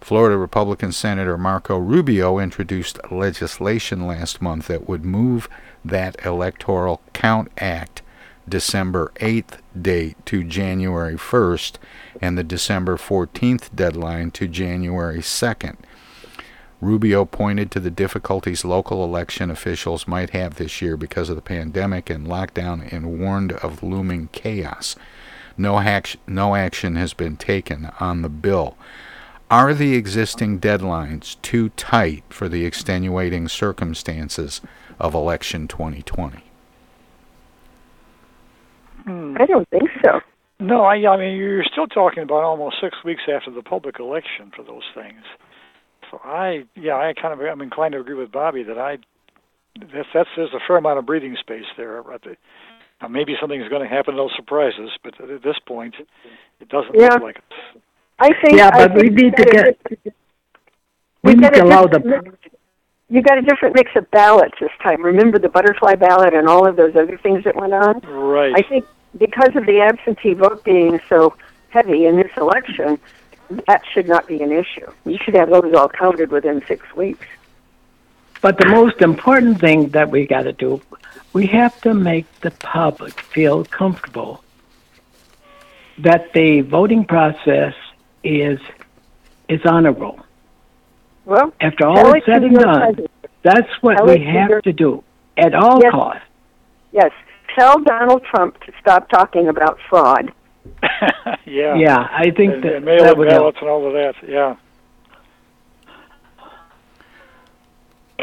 [0.02, 5.50] Florida Republican Senator Marco Rubio introduced legislation last month that would move
[5.86, 8.02] that Electoral Count Act
[8.48, 11.78] December 8th date to January 1st
[12.22, 15.78] and the December 14th deadline to January 2nd.
[16.82, 21.42] Rubio pointed to the difficulties local election officials might have this year because of the
[21.42, 24.96] pandemic and lockdown and warned of looming chaos.
[25.58, 28.78] No, action, no action has been taken on the bill.
[29.50, 34.60] Are the existing deadlines too tight for the extenuating circumstances
[35.00, 36.44] of election 2020?
[39.04, 39.38] Hmm.
[39.40, 40.22] I don't think so.
[40.60, 44.52] No, I, I mean you're still talking about almost six weeks after the public election
[44.56, 45.22] for those things.
[46.10, 48.98] So I, yeah, I kind of I'm inclined to agree with Bobby that I
[49.80, 52.00] that's that's there's a fair amount of breathing space there.
[52.12, 52.38] At the,
[53.02, 55.96] now maybe something's going to happen that'll surprise us, but at this point,
[56.60, 57.10] it doesn't yeah.
[57.14, 57.82] look like it.
[58.20, 58.58] I think.
[58.58, 59.80] Yeah, I but think we need to get.
[61.24, 62.38] We, we need to allow the.
[63.10, 65.02] Different- You got a different mix of ballots this time.
[65.04, 68.00] Remember the butterfly ballot and all of those other things that went on.
[68.02, 68.54] Right.
[68.56, 68.86] I think
[69.18, 71.36] because of the absentee vote being so
[71.70, 73.00] heavy in this election,
[73.68, 74.90] that should not be an issue.
[75.06, 77.28] You should have those all counted within six weeks.
[78.42, 80.82] But the most important thing that we got to do,
[81.34, 84.44] we have to make the public feel comfortable
[85.98, 87.74] that the voting process
[88.24, 88.60] is
[89.48, 90.25] is honorable.
[91.26, 93.12] Well, After all tell is said and done, president.
[93.44, 95.04] that's what Tell we have your- to do
[95.38, 95.92] at all Yes.
[95.92, 96.22] costs.
[96.92, 97.12] Yes.
[97.58, 100.32] Tell Donald Trump to stop talking about fraud.
[101.46, 101.76] yeah.
[101.76, 103.42] Yeah, I think and, that and mail-in that would help.
[103.42, 104.16] ballots and all of that.
[104.28, 104.56] Yeah.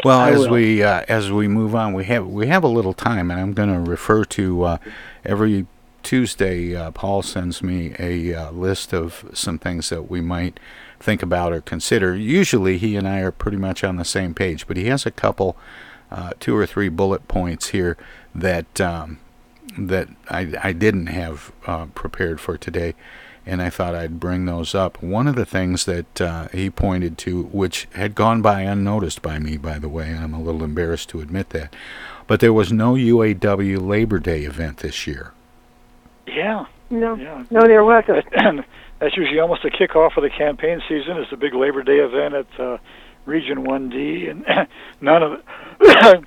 [0.03, 0.49] Well, I as will.
[0.51, 3.53] we uh, as we move on, we have we have a little time, and I'm
[3.53, 4.77] going to refer to uh,
[5.23, 5.65] every
[6.01, 6.75] Tuesday.
[6.75, 10.59] Uh, Paul sends me a uh, list of some things that we might
[11.03, 12.15] think about or consider.
[12.15, 15.11] Usually, he and I are pretty much on the same page, but he has a
[15.11, 15.55] couple,
[16.11, 17.97] uh, two or three bullet points here
[18.33, 19.19] that um,
[19.77, 22.95] that I I didn't have uh, prepared for today
[23.45, 25.01] and I thought I'd bring those up.
[25.01, 29.39] One of the things that uh, he pointed to, which had gone by unnoticed by
[29.39, 31.75] me, by the way, and I'm a little embarrassed to admit that,
[32.25, 35.33] but there was no UAW Labor Day event this year.
[36.25, 36.65] Yeah.
[36.89, 37.15] No.
[37.15, 37.43] Yeah.
[37.49, 38.25] No, there wasn't.
[39.03, 41.17] And that's usually almost the kickoff of the campaign season.
[41.17, 42.77] Is the big Labor Day event at uh,
[43.25, 44.45] Region 1D, and
[45.01, 45.41] none of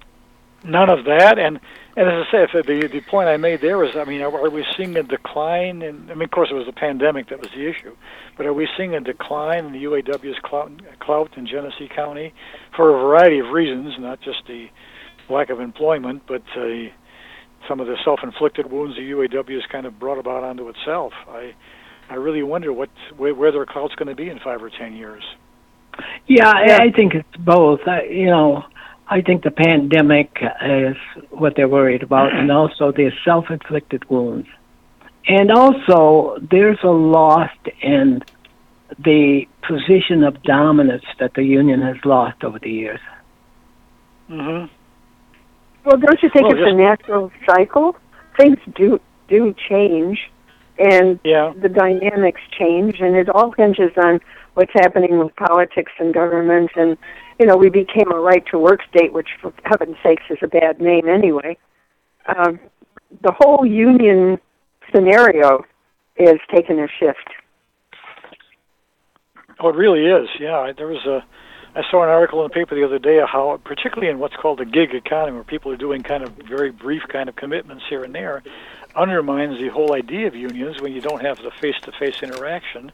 [0.63, 1.39] none of that.
[1.39, 1.59] And
[1.97, 4.45] and as I say, if the the point I made there is, I mean, are,
[4.45, 5.81] are we seeing a decline?
[5.81, 7.97] In, I mean, of course, it was the pandemic that was the issue,
[8.37, 12.35] but are we seeing a decline in the UAW's clout, clout in Genesee County
[12.77, 14.69] for a variety of reasons, not just the
[15.31, 16.91] lack of employment, but uh,
[17.67, 21.15] some of the self-inflicted wounds the UAW has kind of brought about onto itself.
[21.27, 21.55] I
[22.09, 24.95] I really wonder what where, where their clout's going to be in five or ten
[24.95, 25.25] years.
[26.27, 27.81] Yeah, I, I think it's both.
[27.87, 28.65] I, you know,
[29.09, 30.97] I think the pandemic is
[31.31, 34.49] what they're worried about, and also the self-inflicted wounds,
[35.27, 37.51] and also there's a loss
[37.83, 38.23] in
[38.99, 43.01] the position of dominance that the union has lost over the years.
[44.31, 44.73] Mm-hmm.
[45.85, 47.97] Well, don't you think Well, it's a natural cycle?
[48.37, 50.31] Things do do change,
[50.79, 51.53] and Yeah.
[51.57, 54.21] the dynamics change, and it all hinges on
[54.55, 56.71] what's happening with politics and government.
[56.77, 56.97] And
[57.39, 60.47] you know, we became a right to work state, which, for heaven's sakes, is a
[60.49, 61.57] bad name anyway.
[62.27, 62.59] Um,
[63.21, 64.39] the whole union
[64.95, 65.65] scenario
[66.17, 67.29] is taking a shift.
[69.61, 70.29] Oh, it really is.
[70.39, 71.25] Yeah, I- there was a.
[71.75, 74.35] I saw an article in the paper the other day of how, particularly in what's
[74.37, 77.85] called the gig economy, where people are doing kind of very brief kind of commitments
[77.87, 78.43] here and there,
[78.97, 82.91] undermines the whole idea of unions when you don't have the face-to-face interaction,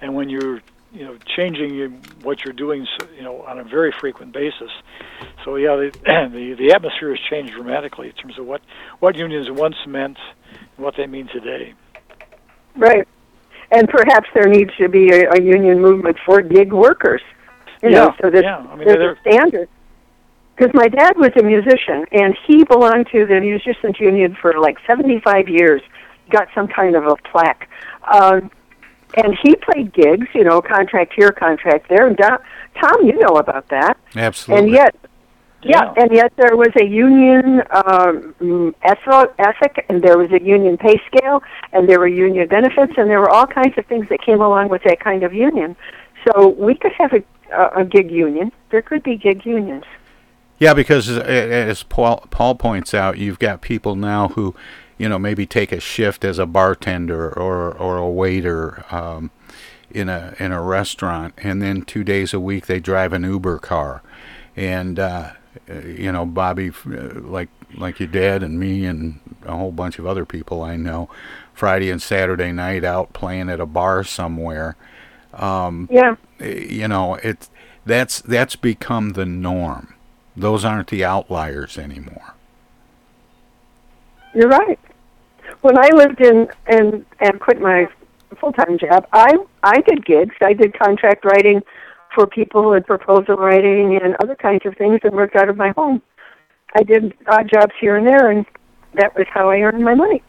[0.00, 0.60] and when you're,
[0.92, 1.88] you know, changing your,
[2.22, 4.70] what you're doing, you know, on a very frequent basis.
[5.44, 5.90] So yeah, the
[6.32, 8.62] the, the atmosphere has changed dramatically in terms of what
[9.00, 10.18] what unions once meant
[10.76, 11.74] and what they mean today.
[12.76, 13.08] Right.
[13.70, 17.22] And perhaps there needs to be a, a union movement for gig workers.
[17.82, 18.58] You know, Yeah, so that yeah.
[18.58, 19.68] I mean, there's a standard.
[20.56, 24.78] Because my dad was a musician, and he belonged to the musicians union for like
[24.86, 25.82] 75 years.
[26.30, 27.68] Got some kind of a plaque.
[28.10, 28.50] Um,
[29.16, 32.06] and he played gigs, you know, contract here, contract there.
[32.06, 32.38] And Don,
[32.80, 33.96] Tom, you know about that.
[34.14, 34.64] Absolutely.
[34.64, 34.96] And yet,
[35.62, 41.00] Yeah, and yet there was a union um, ethic, and there was a union pay
[41.06, 41.42] scale,
[41.72, 44.68] and there were union benefits, and there were all kinds of things that came along
[44.68, 45.76] with that kind of union.
[46.24, 47.22] So we could have a,
[47.80, 48.52] a gig union.
[48.70, 49.84] There could be gig unions.
[50.58, 54.54] Yeah, because as Paul, Paul points out, you've got people now who,
[54.96, 59.30] you know, maybe take a shift as a bartender or or a waiter um,
[59.90, 63.58] in a in a restaurant, and then two days a week they drive an Uber
[63.58, 64.02] car,
[64.56, 65.32] and uh,
[65.68, 70.06] you know, Bobby, uh, like like your dad and me and a whole bunch of
[70.06, 71.10] other people I know,
[71.52, 74.76] Friday and Saturday night out playing at a bar somewhere.
[75.34, 76.16] Um, yeah.
[76.40, 77.50] You know, it's
[77.84, 79.95] that's that's become the norm
[80.36, 82.34] those aren't the outliers anymore.
[84.34, 84.78] You're right.
[85.62, 87.88] When I lived in and and quit my
[88.38, 90.34] full time job, I I did gigs.
[90.42, 91.62] I did contract writing
[92.14, 95.70] for people and proposal writing and other kinds of things and worked out of my
[95.70, 96.02] home.
[96.74, 98.44] I did odd jobs here and there and
[98.94, 100.22] that was how I earned my money.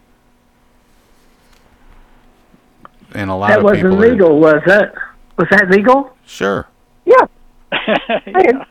[3.14, 4.94] And a lot that of wasn't people legal, are, was that?
[5.38, 6.16] Was that legal?
[6.26, 6.68] Sure.
[7.06, 7.26] Yeah.
[8.28, 8.66] yeah.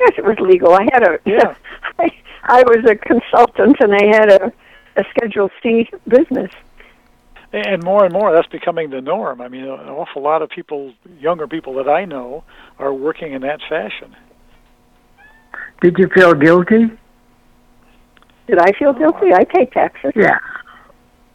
[0.00, 0.72] Yes, it was legal.
[0.74, 1.54] I had a yeah.
[1.98, 2.10] I,
[2.44, 4.52] I was a consultant and I had a
[4.96, 6.50] a Schedule C business.
[7.52, 9.40] And more and more, that's becoming the norm.
[9.40, 12.44] I mean, an awful lot of people, younger people that I know,
[12.78, 14.14] are working in that fashion.
[15.82, 16.90] Did you feel guilty?
[18.46, 19.32] Did I feel guilty?
[19.32, 20.12] I pay taxes.
[20.14, 20.38] Yeah.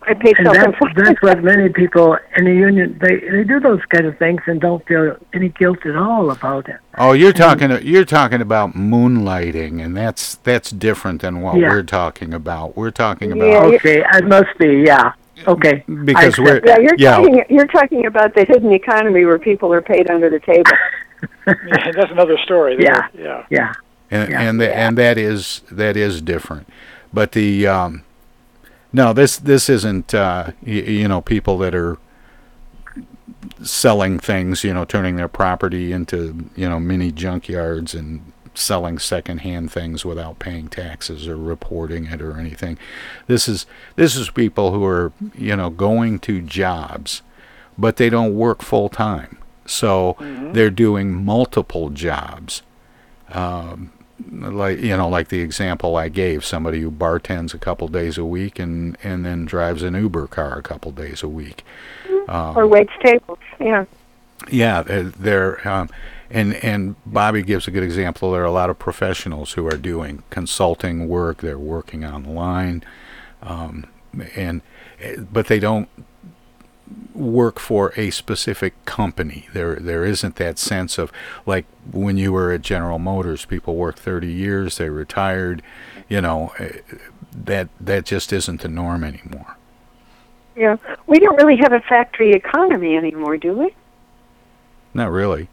[0.08, 3.82] I pay and that's, that's what many people in the union they they do those
[3.90, 6.78] kind of things and don't feel any guilt at all about it.
[6.98, 11.70] Oh, you're talking you're talking about moonlighting, and that's that's different than what Yeah.
[11.70, 12.76] we're talking about.
[12.78, 14.84] We're talking about Yeah, Okay, it must be.
[14.86, 15.14] Yeah.
[15.48, 15.84] Okay.
[16.06, 19.82] because we're Yeah, you're yeah talking you're talking about the hidden economy where people are
[19.82, 20.72] paid under the table.
[21.48, 22.76] Yeah, that's another story.
[22.80, 23.08] Yeah.
[23.18, 23.46] Yeah.
[23.50, 23.74] Yeah.
[24.12, 24.42] and Yeah.
[24.42, 26.68] and, the, and that is that is different.
[27.14, 28.04] But the um,
[28.96, 31.98] no, this this isn't uh, y- you know people that are
[33.62, 39.70] selling things, you know, turning their property into you know mini junkyards and selling secondhand
[39.70, 42.78] things without paying taxes or reporting it or anything.
[43.28, 43.66] This is
[43.98, 47.22] this is people who are you know going to jobs,
[47.78, 50.16] but they don't work full time, so
[50.54, 52.62] they're doing multiple jobs.
[53.32, 53.92] Um,
[54.32, 58.26] like you know, like the example I gave, somebody who bartends a couple days a
[58.26, 61.64] week and and then drives an Uber car a couple days a week.
[62.28, 63.40] Um, or waits tables.
[63.60, 63.86] Yeah.
[64.50, 65.90] yeah, they're, they're um,
[66.30, 68.32] and and Bobby gives a good example.
[68.32, 71.42] There are a lot of professionals who are doing consulting work.
[71.42, 72.84] They're working online,
[73.42, 73.86] um,
[74.36, 74.62] and
[75.00, 75.90] eh, but they don't
[77.14, 79.48] work for a specific company.
[79.54, 81.12] There there isn't that sense of
[81.46, 85.62] like when you were at General Motors, people worked 30 years, they retired,
[86.10, 86.80] you know, eh,
[87.34, 89.58] that that just isn't the norm anymore.
[90.56, 90.78] Yeah.
[91.08, 93.76] We don't really have a factory economy anymore, do we?
[94.94, 95.50] Not really.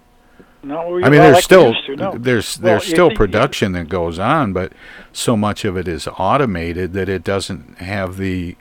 [0.65, 2.13] No, we, I mean, there's like we still used to, no.
[2.17, 4.73] there's there's you still see- production that goes on, but
[5.13, 8.57] so much of it is automated that it doesn't have the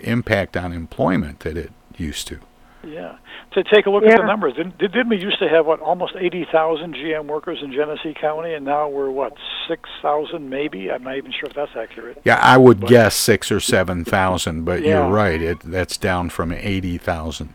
[0.00, 2.38] impact on employment that it used to.
[2.86, 3.16] Yeah.
[3.52, 6.14] To take a look at the numbers, didn't, didn't we used to have what almost
[6.20, 9.32] eighty thousand GM workers in Genesee County, and now we're what
[9.68, 10.90] six thousand maybe?
[10.90, 12.20] I'm not even sure if that's accurate.
[12.24, 15.04] Yeah, I would But- guess six or seven thousand, but Yeah.
[15.06, 15.40] you're right.
[15.40, 17.54] It that's down from eighty thousand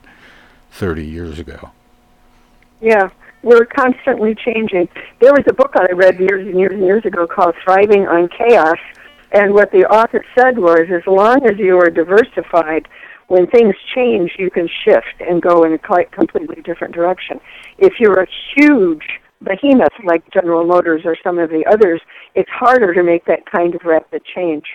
[0.72, 1.72] thirty years ago.
[2.82, 3.10] Yeah.
[3.44, 4.90] We're constantly changing.
[5.22, 8.28] There was a book I read years and years and years ago called Thriving on
[8.30, 8.78] Chaos.
[9.32, 12.88] And what the author said was as long as you are diversified,
[13.30, 17.40] when things change, you can shift and go in a completely different direction.
[17.78, 19.04] If you're a huge
[19.42, 22.02] behemoth like General Motors or some of the others,
[22.36, 24.66] it's harder to make that kind of rapid change.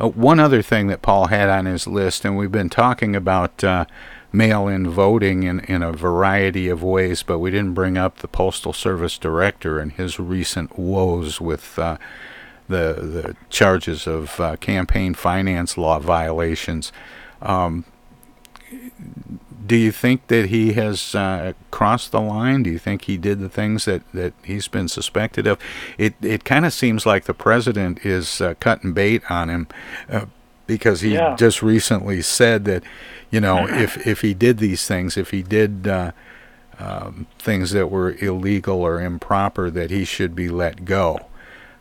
[0.00, 3.62] Uh, one other thing that Paul had on his list, and we've been talking about
[3.62, 3.84] uh,
[4.32, 8.72] mail-in voting in, in a variety of ways, but we didn't bring up the Postal
[8.72, 11.96] Service director and his recent woes with uh,
[12.68, 16.92] the the charges of uh, campaign finance law violations.
[17.42, 17.84] Um,
[19.66, 22.62] do you think that he has uh, crossed the line?
[22.62, 25.58] Do you think he did the things that, that he's been suspected of?
[25.98, 29.66] It it kind of seems like the president is uh, cutting bait on him
[30.08, 30.26] uh,
[30.66, 31.34] because he Yeah.
[31.36, 32.82] just recently said that
[33.30, 36.12] you know if if he did these things, if he did uh,
[36.78, 41.26] um, things that were illegal or improper, that he should be let go.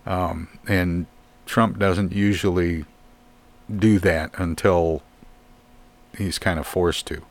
[0.05, 1.07] Um, and
[1.45, 2.85] Trump doesn't usually
[3.75, 5.01] do that until
[6.17, 7.21] he's kind of forced to.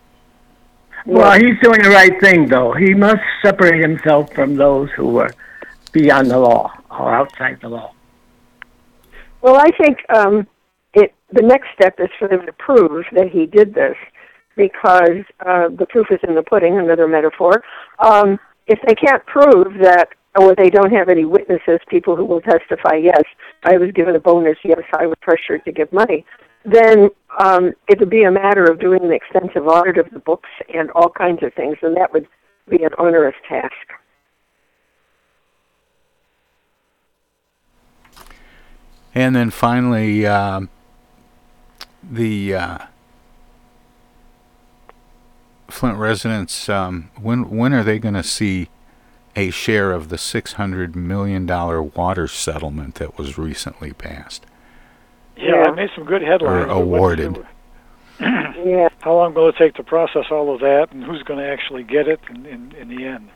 [1.07, 2.72] Well, he's doing the right thing, though.
[2.72, 5.31] He must separate himself from those who are
[5.93, 7.93] beyond the law or outside the law.
[9.43, 10.47] Well, I think um,
[10.95, 11.14] it.
[11.31, 13.97] The next step is for them to prove that he did this,
[14.57, 16.79] because uh, the proof is in the pudding.
[16.79, 17.62] Another metaphor.
[17.99, 22.41] Um, if they can't prove that, or they don't have any witnesses, people who will
[22.41, 23.22] testify, yes,
[23.62, 26.24] I was given a bonus, yes, I was pressured to give money,
[26.64, 30.49] then um, it would be a matter of doing an extensive audit of the books
[30.72, 32.26] and all kinds of things, and that would
[32.68, 33.72] be an onerous task.
[39.14, 40.62] And then finally, uh,
[42.03, 42.78] the uh,
[45.68, 48.68] Flint residents, um, when when are they going to see
[49.37, 54.47] a share of the six hundred million dollar water settlement that was recently passed?
[55.37, 56.66] Yeah, I made some good headlines.
[56.66, 57.45] Or awarded.
[58.20, 58.89] yeah.
[59.01, 61.82] How long will it take to process all of that, and who's going to actually
[61.82, 63.28] get it in, in, in the end?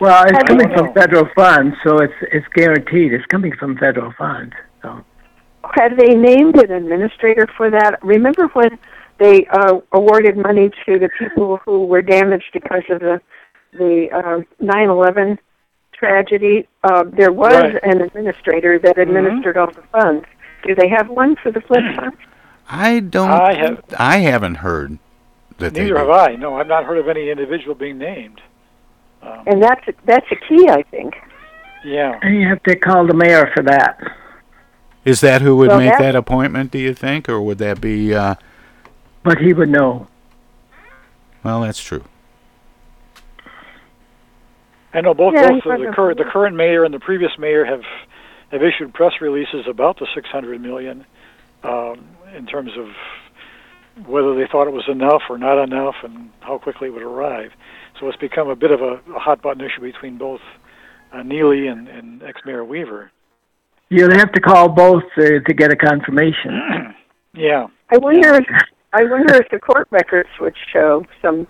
[0.00, 3.12] Well, it's I coming from federal funds, so it's it's guaranteed.
[3.12, 4.54] It's coming from federal funds.
[4.82, 5.04] So
[5.74, 8.02] Have they named an administrator for that?
[8.02, 8.78] Remember when
[9.18, 13.20] they uh, awarded money to the people who were damaged because of the
[13.72, 15.38] the uh, 9/11
[15.92, 16.66] tragedy?
[16.84, 17.82] Uh, there was Right.
[17.82, 20.24] an administrator that administered all the funds.
[20.64, 22.16] Do they have one for the Flint funds?
[22.68, 23.30] I don't.
[23.30, 24.98] I have- I haven't heard
[25.58, 25.72] that.
[25.72, 26.36] Neither have I.
[26.36, 28.40] No, I've not heard of any individual being named.
[29.22, 31.14] Um, And that's that's a key, I think.
[31.84, 32.18] yeah.
[32.22, 33.98] and you have to call the mayor for that.
[35.04, 36.70] Is that who would Well, make that- that appointment?
[36.70, 38.14] Do you think, or would that be?
[38.14, 38.36] Uh,
[39.24, 40.06] But he would know.
[41.42, 42.04] well, that's true.
[44.94, 47.00] I know both Yeah, both the, one the of- current the current mayor and the
[47.00, 47.82] previous mayor have
[48.50, 51.06] have issued press releases about the 600 million
[51.64, 52.88] um, in terms of
[54.06, 57.50] whether they thought it was enough or not enough and how quickly it would arrive.
[57.98, 60.40] So it's become a bit of a, a hot button issue between both
[61.12, 63.10] uh, Neeley and, and ex-mayor Weaver.
[63.90, 66.94] You'll have to call both uh, to get a confirmation.
[67.34, 67.68] Yeah.
[67.90, 68.44] I wonder if
[68.92, 71.46] I wonder if the court records would show some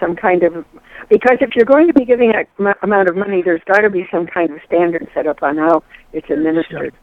[0.00, 0.64] some kind of
[1.08, 3.90] because if you're going to be giving a m- amount of money, there's got to
[3.90, 5.82] be some kind of standard set up on how
[6.12, 6.94] it's administered.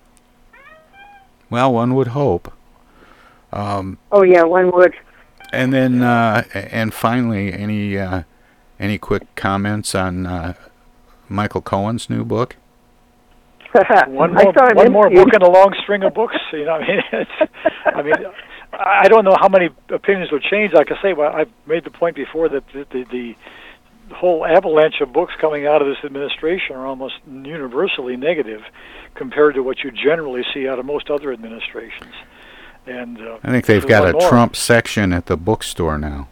[1.50, 2.52] Well, one would hope.
[3.54, 4.94] Um, Oh yeah, one would.
[5.54, 8.24] and then, uh, and finally, any uh,
[8.80, 10.54] any quick comments on uh,
[11.30, 12.56] Michael Cohen's new book?
[14.08, 16.38] One I more, saw one more book in a long string of books.
[16.54, 17.32] You know, I mean, it's,
[17.86, 18.14] I mean,
[18.80, 20.74] I don't know how many opinions will change.
[20.74, 23.36] Like I say, well, I've made the point before that the, the,
[24.10, 28.62] the whole avalanche of books coming out of this administration are almost universally negative
[29.16, 32.14] compared to what you generally see out of most other administrations.
[32.86, 34.30] And uh, I think they've got a more.
[34.30, 36.28] Trump section at the bookstore now.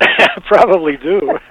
[0.46, 1.38] Probably do.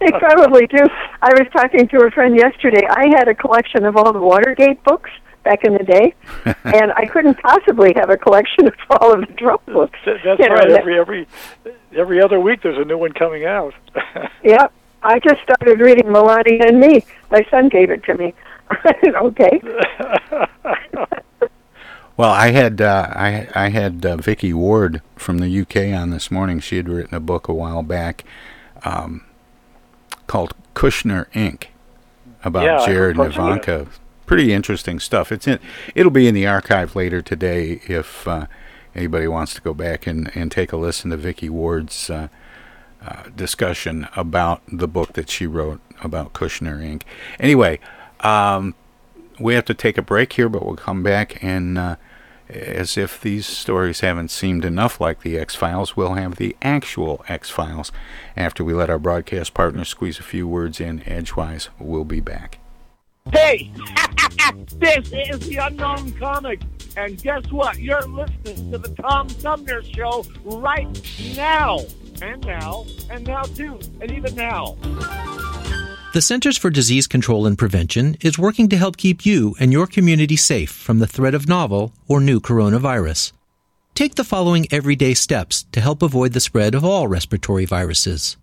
[0.00, 0.84] they probably do.
[1.22, 2.86] I was talking to a friend yesterday.
[2.88, 5.10] I had a collection of all the Watergate books
[5.42, 6.14] back in the day,
[6.64, 9.98] and I couldn't possibly have a collection of all of the Trump books.
[10.04, 10.70] Th- That's You know, right.
[10.70, 11.26] Every every
[11.96, 13.74] every other week, there's a new one coming out.
[14.44, 14.72] Yep.
[15.02, 17.04] I just started reading Melania and Me.
[17.30, 18.34] My son gave it to me.
[19.06, 19.60] okay.
[22.16, 26.30] Well, I had uh, I I had uh, Vicky Ward from the UK on this
[26.30, 26.60] morning.
[26.60, 28.24] She had written a book a while back
[28.84, 29.24] um,
[30.26, 31.68] called Kushner Inc.
[32.44, 33.36] about Yeah, Jared and parts.
[33.36, 33.86] Ivanka.
[34.30, 35.32] Pretty interesting stuff.
[35.32, 35.58] It's in.
[35.92, 38.46] It'll be in the archive later today if uh,
[38.94, 42.28] anybody wants to go back and, and take a listen to Vicky Ward's uh,
[43.04, 47.02] uh, discussion about the book that she wrote about Kushner Inc.
[47.40, 47.80] Anyway,
[48.20, 48.76] um,
[49.40, 51.76] we have to take a break here, but we'll come back and.
[51.76, 51.96] Uh,
[52.48, 57.24] as if these stories haven't seemed enough like the X Files, we'll have the actual
[57.28, 57.90] X Files
[58.36, 61.68] after we let our broadcast partner squeeze a few words in edgewise.
[61.80, 62.59] We'll be back.
[63.28, 63.70] Hey,
[64.78, 66.60] this is the Unknown Comic,
[66.96, 67.78] and guess what?
[67.78, 70.88] You're listening to the Tom Sumner Show right
[71.36, 71.80] now,
[72.22, 74.76] and now, and now too, and even now.
[76.12, 79.86] The Centers for Disease Control and Prevention is working to help keep you and your
[79.86, 83.32] community safe from the threat of novel or new coronavirus.
[83.94, 88.38] Take the following everyday steps to help avoid the spread of all respiratory viruses.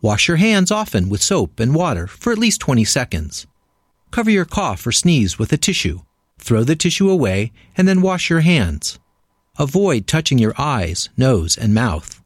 [0.00, 3.46] Wash your hands often with soap and water for at least 20 seconds.
[4.10, 6.00] Cover your cough or sneeze with a tissue.
[6.38, 8.98] Throw the tissue away and then wash your hands.
[9.58, 12.22] Avoid touching your eyes, nose, and mouth.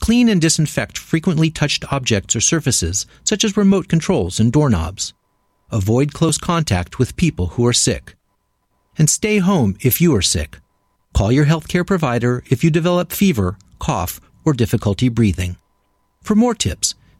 [0.00, 5.12] Clean and disinfect frequently touched objects or surfaces, such as remote controls and doorknobs.
[5.70, 8.14] Avoid close contact with people who are sick.
[8.98, 10.58] And stay home if you are sick.
[11.14, 15.56] Call your healthcare provider if you develop fever, cough, or difficulty breathing.
[16.22, 16.94] For more tips,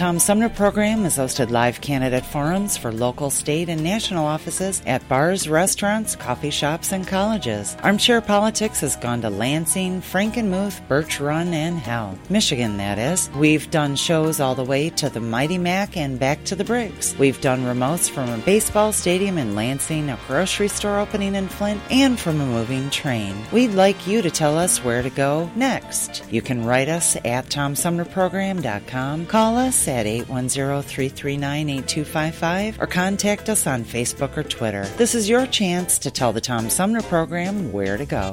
[0.00, 5.06] Tom Sumner program has hosted live candidate forums for local, state, and national offices at
[5.10, 7.76] bars, restaurants, coffee shops, and colleges.
[7.82, 12.18] Armchair Politics has gone to Lansing, Frankenmuth, Birch Run, and Hell.
[12.30, 13.28] Michigan, that is.
[13.36, 17.14] We've done shows all the way to the Mighty Mac and back to the Briggs.
[17.18, 21.82] We've done remotes from a baseball stadium in Lansing, a grocery store opening in Flint,
[21.90, 23.36] and from a moving train.
[23.52, 26.24] We'd like you to tell us where to go next.
[26.30, 34.36] You can write us at TomSumnerProgram.com, call us at 810-339-8255 or contact us on Facebook
[34.36, 34.86] or Twitter.
[34.96, 38.32] This is your chance to tell the Tom Sumner program where to go.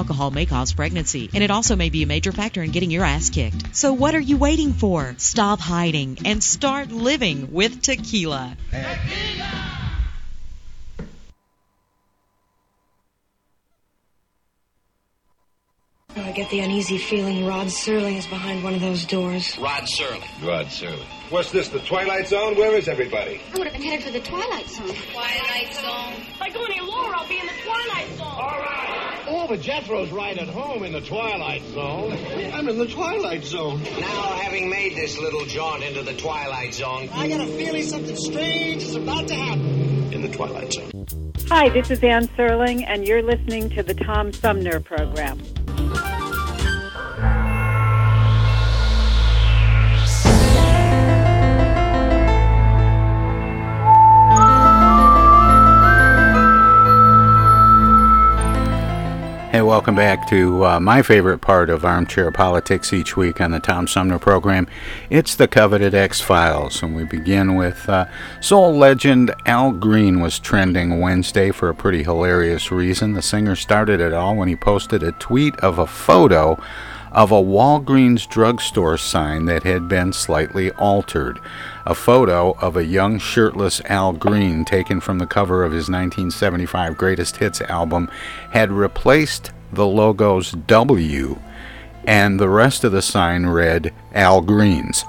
[0.31, 3.29] may cause pregnancy, and it also may be a major factor in getting your ass
[3.29, 3.75] kicked.
[3.75, 5.15] So what are you waiting for?
[5.17, 8.57] Stop hiding and start living with tequila.
[16.17, 19.57] Oh, I get the uneasy feeling Rod Serling is behind one of those doors.
[19.57, 20.21] Rod Serling.
[20.45, 21.05] Rod Serling.
[21.29, 22.57] What's this, the Twilight Zone?
[22.57, 23.39] Where is everybody?
[23.53, 24.93] I would have been headed for the Twilight Zone.
[25.13, 26.13] Twilight Zone?
[26.33, 28.27] If I go any lower, I'll be in the Twilight Zone.
[28.27, 29.00] All right.
[29.33, 32.11] Oh, but Jethro's right at home in the Twilight Zone.
[32.53, 33.81] I'm in the Twilight Zone.
[33.81, 38.17] Now, having made this little jaunt into the Twilight Zone, I got a feeling something
[38.17, 40.11] strange is about to happen.
[40.11, 41.05] In the Twilight Zone.
[41.47, 45.39] Hi, this is Ann Serling, and you're listening to the Tom Sumner Program.
[59.51, 63.59] Hey, welcome back to uh, my favorite part of Armchair Politics each week on the
[63.59, 64.65] Tom Sumner program.
[65.09, 68.05] It's the coveted X Files, and we begin with uh,
[68.39, 73.11] soul legend Al Green was trending Wednesday for a pretty hilarious reason.
[73.11, 76.57] The singer started it all when he posted a tweet of a photo
[77.11, 81.39] of a Walgreens drugstore sign that had been slightly altered.
[81.85, 86.97] A photo of a young shirtless Al Green taken from the cover of his 1975
[86.97, 88.09] Greatest Hits album
[88.51, 91.39] had replaced the logo's W,
[92.05, 95.03] and the rest of the sign read Al Green's.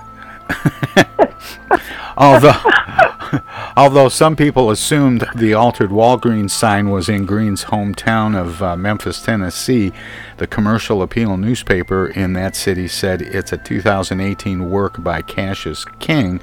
[2.17, 2.61] although,
[3.77, 9.23] although some people assumed the altered Walgreens sign was in Green's hometown of uh, Memphis,
[9.23, 9.93] Tennessee,
[10.39, 16.41] the Commercial Appeal newspaper in that city said it's a 2018 work by Cassius King,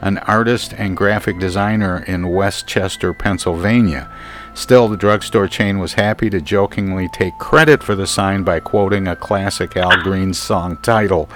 [0.00, 4.10] an artist and graphic designer in West Chester, Pennsylvania.
[4.54, 9.06] Still, the drugstore chain was happy to jokingly take credit for the sign by quoting
[9.06, 11.28] a classic Al Green song title,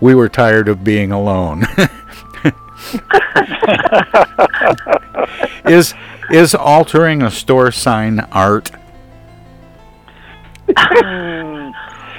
[0.00, 1.64] We Were Tired of Being Alone.
[5.66, 5.94] is
[6.30, 8.70] is altering a store sign art?
[10.76, 11.70] Hmm.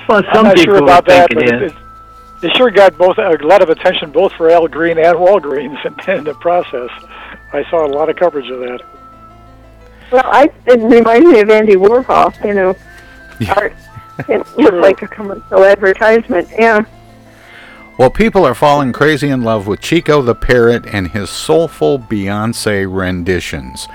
[0.08, 1.72] well, I'm some not people sure about that, think but it is.
[1.72, 1.78] it,
[2.44, 5.84] it sure got both uh, a lot of attention both for Al Green and Walgreens
[6.08, 6.90] in, in the process.
[7.54, 8.82] I saw a lot of coverage of that.
[10.12, 12.46] Well, I it reminds me of Andy Warhol.
[12.46, 12.76] You know,
[13.56, 13.74] art.
[14.28, 16.50] It looked like a commercial advertisement.
[16.52, 16.86] Yeah.
[17.98, 22.86] Well, people are falling crazy in love with Chico the Parrot and his soulful Beyonce
[22.88, 23.88] renditions.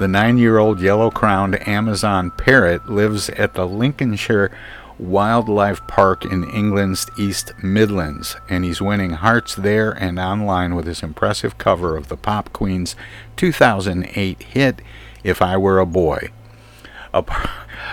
[0.00, 4.50] The nine year old yellow crowned Amazon parrot lives at the Lincolnshire
[4.98, 11.04] Wildlife Park in England's East Midlands, and he's winning hearts there and online with his
[11.04, 12.96] impressive cover of the Pop Queen's
[13.36, 14.82] 2008 hit,
[15.22, 16.30] If I Were a Boy.
[17.14, 17.24] A,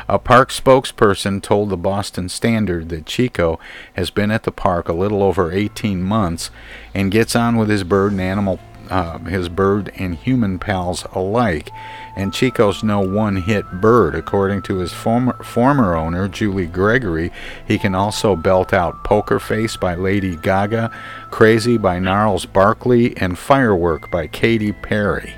[0.10, 3.60] a park spokesperson told the Boston Standard that Chico
[3.94, 6.50] has been at the park a little over 18 months
[6.94, 8.60] and gets on with his bird and animal
[8.90, 11.70] uh, his bird and human pals alike.
[12.16, 17.32] And Chico's no one-hit bird, according to his former former owner Julie Gregory.
[17.66, 20.92] He can also belt out "Poker Face" by Lady Gaga,
[21.30, 25.36] "Crazy" by Gnarls Barkley, and "Firework" by Katy Perry.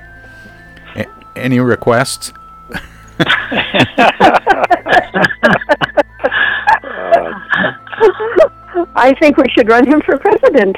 [0.95, 1.05] A-
[1.35, 2.33] any requests?
[8.95, 10.77] I think we should run him for president.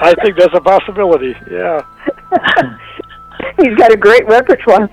[0.00, 1.34] I think that's a possibility.
[1.50, 1.82] Yeah,
[3.58, 4.88] He's got a great repertoire.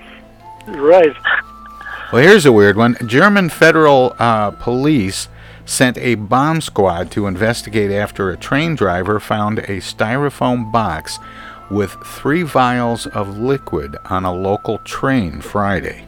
[0.66, 1.14] right.
[2.12, 2.96] Well, here's a weird one.
[3.06, 5.28] German federal uh, police
[5.64, 11.18] sent a bomb squad to investigate after a train driver found a styrofoam box
[11.68, 16.04] with three vials of liquid on a local train Friday.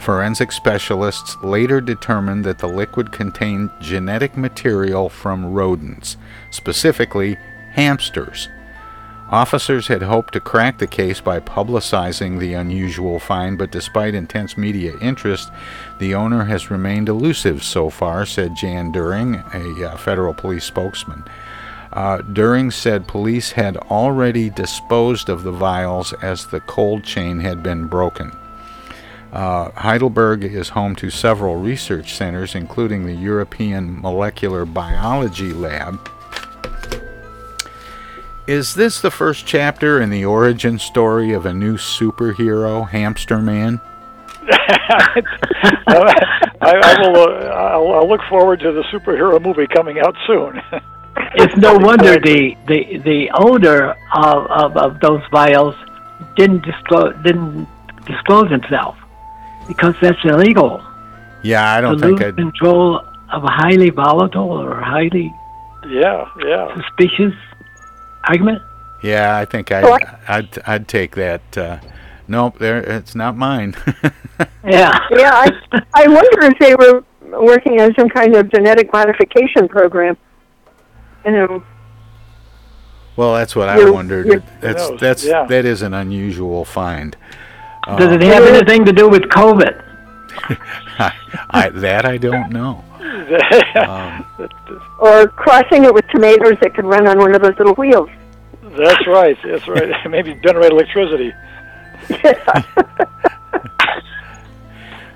[0.00, 6.16] Forensic specialists later determined that the liquid contained genetic material from rodents,
[6.50, 7.36] specifically
[7.72, 8.48] hamsters.
[9.30, 14.56] Officers had hoped to crack the case by publicizing the unusual find, but despite intense
[14.56, 15.52] media interest,
[15.98, 21.24] the owner has remained elusive so far, said Jan During, a uh, federal police spokesman.
[21.92, 27.62] Uh, During said police had already disposed of the vials as the cold chain had
[27.62, 28.32] been broken.
[29.32, 36.08] Uh, Heidelberg is home to several research centers, including the European Molecular Biology Lab.
[38.48, 43.80] Is this the first chapter in the origin story of a new superhero, Hamster Man?
[44.50, 46.12] I,
[46.60, 47.16] I will.
[47.16, 50.60] Uh, I'll, I'll look forward to the superhero movie coming out soon.
[51.34, 55.76] It's no wonder the the the owner of, of, of those vials
[56.34, 57.68] didn't disclose didn't
[58.04, 58.96] disclose himself
[59.70, 60.82] because that's illegal.
[61.42, 62.36] Yeah, I don't to think lose I'd.
[62.36, 62.98] control
[63.32, 65.32] of a highly volatile or highly
[65.88, 66.74] yeah, yeah.
[66.76, 67.32] suspicious
[68.24, 68.60] argument.
[69.02, 69.84] Yeah, I think I'd.
[70.28, 71.56] I'd, I'd take that.
[71.56, 71.78] Uh,
[72.28, 72.78] nope, there.
[72.78, 73.74] It's not mine.
[74.64, 74.98] Yeah.
[75.10, 77.04] Yeah, I, I wonder if they were
[77.42, 80.16] working on some kind of genetic modification program.
[81.26, 81.62] You know,
[83.16, 84.42] well, that's what I You're- wondered.
[84.62, 85.44] That's that's Yeah.
[85.44, 87.16] that is an unusual find.
[87.86, 89.82] Does Uh, it have anything to do with COVID?
[91.50, 92.84] I, that I don't know.
[93.76, 94.24] Um,
[94.98, 98.08] or crossing it with tomatoes that could run on one of those little wheels.
[98.62, 99.36] That's right.
[99.42, 99.90] That's right.
[100.08, 101.32] Maybe generate electricity.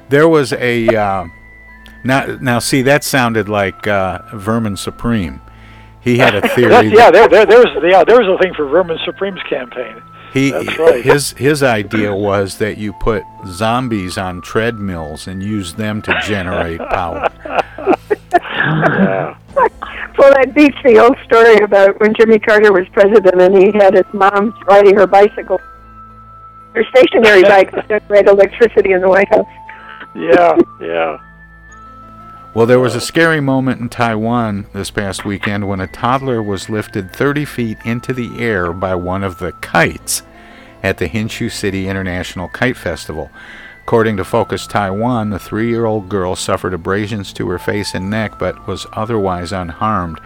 [0.08, 1.24] There was a uh,
[2.04, 5.40] now now see that sounded like uh, Vermin Supreme.
[6.00, 6.70] He had a theory.
[6.70, 10.02] That's, yeah, that there, there, there's yeah, there's a thing for Vermin Supreme's campaign.
[10.34, 11.04] He right.
[11.04, 16.80] his his idea was that you put zombies on treadmills and use them to generate
[16.80, 17.30] power.
[18.66, 19.36] Yeah.
[20.18, 23.94] Well, that beats the old story about when Jimmy Carter was president and he had
[23.94, 25.58] his mom riding her bicycle,
[26.74, 29.46] her stationary bike to generate electricity in the White House.
[30.14, 31.18] Yeah, yeah.
[32.54, 36.70] Well, there was a scary moment in Taiwan this past weekend when a toddler was
[36.70, 40.22] lifted 30 feet into the air by one of the kites
[40.80, 43.28] at the Hsinchu City International Kite Festival.
[43.82, 48.08] According to Focus Taiwan, the three year old girl suffered abrasions to her face and
[48.08, 50.20] neck but was otherwise unharmed.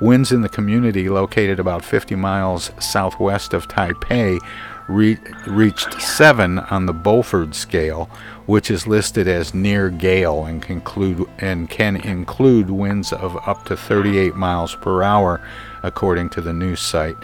[0.00, 4.40] Winds in the community, located about 50 miles southwest of Taipei,
[4.88, 8.10] re- reached 7 on the Beaufort scale,
[8.46, 13.76] which is listed as near gale and, conclude, and can include winds of up to
[13.76, 15.40] 38 miles per hour,
[15.82, 17.16] according to the news site.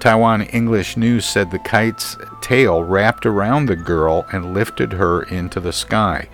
[0.00, 5.60] Taiwan English News said the kite's tail wrapped around the girl and lifted her into
[5.60, 6.28] the sky.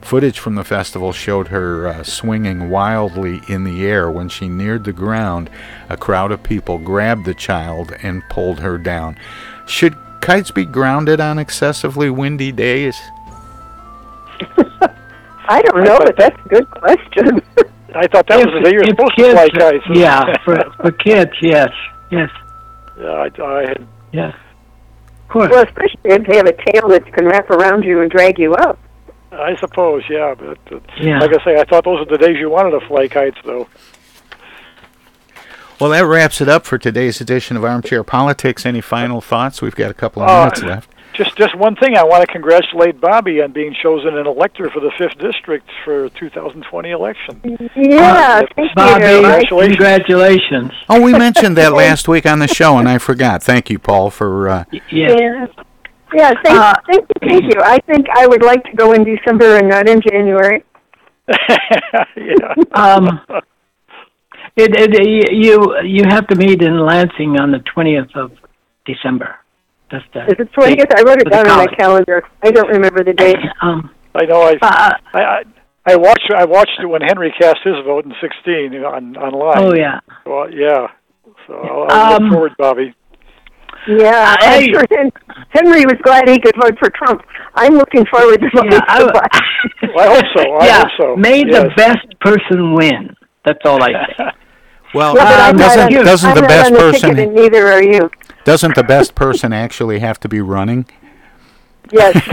[0.00, 4.08] Footage from the festival showed her uh, swinging wildly in the air.
[4.08, 5.50] When she neared the ground,
[5.88, 9.18] a crowd of people grabbed the child and pulled her down.
[9.66, 9.96] Should
[10.26, 13.00] kites be grounded on excessively windy days?
[15.48, 17.40] I don't know, but that's a good question.
[17.94, 19.84] I thought that If- was the day you're supposed kids, to fly kites.
[19.94, 21.70] Yeah, for, for kids, yes,
[22.10, 22.28] yes,
[23.00, 24.34] yeah, I, I had yes.
[25.22, 25.50] Of course.
[25.50, 28.54] Well, especially if they have a tail that can wrap around you and drag you
[28.54, 28.78] up.
[29.32, 31.18] I suppose, yeah, but uh, Yeah.
[31.20, 33.68] like I say, I thought those were the days you wanted to fly kites, though.
[35.78, 38.64] Well, that wraps it up for today's edition of Armchair Politics.
[38.64, 39.60] Any final thoughts?
[39.60, 40.90] We've got a couple of Uh, minutes left.
[41.12, 41.96] Just, just one thing.
[41.96, 46.08] I want to congratulate Bobby on being chosen an elector for the fifth district for
[46.10, 47.40] 2020 election.
[47.74, 49.20] Yeah, Uh, thank Bobby, you.
[49.22, 49.76] Congratulations.
[49.76, 50.72] congratulations.
[50.90, 53.42] Oh, we mentioned that last week on the show, and I forgot.
[53.42, 54.48] Thank you, Paul, for.
[54.48, 54.80] Uh, Yeah.
[55.18, 55.46] Yeah.
[56.14, 57.60] Yeah, thank, Uh, thank you, thank you.
[57.62, 60.62] I think I would like to go in December and not in January.
[61.48, 62.54] yeah.
[62.74, 63.20] Um,
[64.56, 68.32] it, it, you you have to meet in Lansing on the twentieth of
[68.86, 69.36] December.
[69.90, 70.24] That's the.
[70.26, 70.98] Is it 20th?
[70.98, 72.22] I wrote it down on my calendar.
[72.42, 73.36] I don't remember the date.
[73.62, 74.42] Um, I know.
[74.42, 75.42] I, uh, I, I,
[75.92, 76.30] I watched.
[76.34, 79.58] I watched it when Henry cast his vote in 16 on online.
[79.62, 80.00] oh yeah.
[80.24, 80.88] Well, yeah.
[81.46, 82.94] So I'll, I'll Um, look forward, Bobby.
[83.86, 84.84] Yeah, I- I'm sure
[85.50, 87.22] Henry was glad he could vote for Trump.
[87.54, 89.98] I'm looking forward to voting Yeah, for I, Biden.
[90.00, 90.52] I hope so.
[90.54, 91.16] I yeah, hope so.
[91.16, 93.14] may the best person win.
[93.44, 94.24] That's all I say.
[94.96, 97.24] well, Yeah, but I'm doesn't on- doesn't I'm the not best on the person ticket,
[97.28, 98.10] and neither are you.
[98.44, 100.86] doesn't the best person actually have to be running?
[101.92, 102.14] Yes.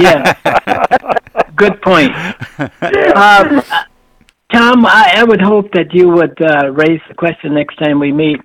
[0.00, 1.14] yeah.
[1.56, 2.12] Good point.
[3.16, 3.62] Um,
[4.52, 8.12] Tom, I, I would hope that you would uh, raise the question next time we
[8.12, 8.38] meet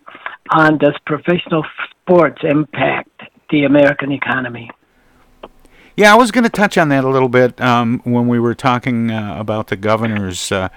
[0.51, 1.65] on does professional
[2.01, 3.09] sports impact
[3.49, 4.69] the American economy?
[5.97, 8.53] Yeah, I was going to touch on that a little bit um, when we were
[8.55, 10.69] talking uh, about the governor's uh,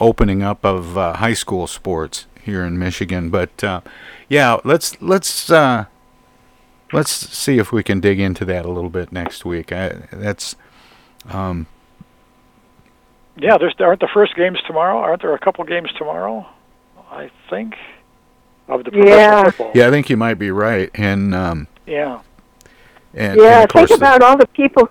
[0.00, 3.30] opening up of uh, high school sports here in Michigan.
[3.30, 3.80] But uh,
[4.28, 5.84] yeah, let's let's uh,
[6.92, 9.72] let's see if we can dig into that a little bit next week.
[9.72, 10.56] I, that's
[11.30, 11.66] um,
[13.36, 14.98] Yeah, there's aren't the first games tomorrow?
[14.98, 16.46] Aren't there a couple games tomorrow?
[17.10, 17.74] I think
[18.68, 19.44] of the professional Yeah.
[19.44, 19.70] football.
[19.74, 20.90] yeah, I think you might be right.
[20.94, 22.20] And um, Yeah.
[23.14, 24.88] and, yeah, and of course think the- about all the people.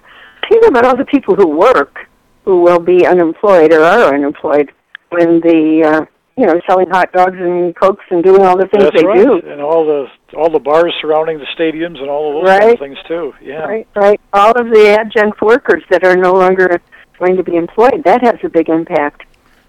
[0.49, 2.09] Think about all the people who work,
[2.45, 4.71] who will be unemployed or are unemployed
[5.09, 6.05] when the uh,
[6.37, 9.17] you know selling hot dogs and cokes and doing all the things That's they right.
[9.25, 9.41] do.
[9.49, 12.79] And all the all the bars surrounding the stadiums and all of those kind of
[12.79, 13.33] things too.
[13.41, 13.65] Yeah.
[13.65, 14.21] Right, right.
[14.33, 16.81] All of the adjunct workers that are no longer
[17.19, 18.03] going to be employed.
[18.05, 19.23] That has a big impact.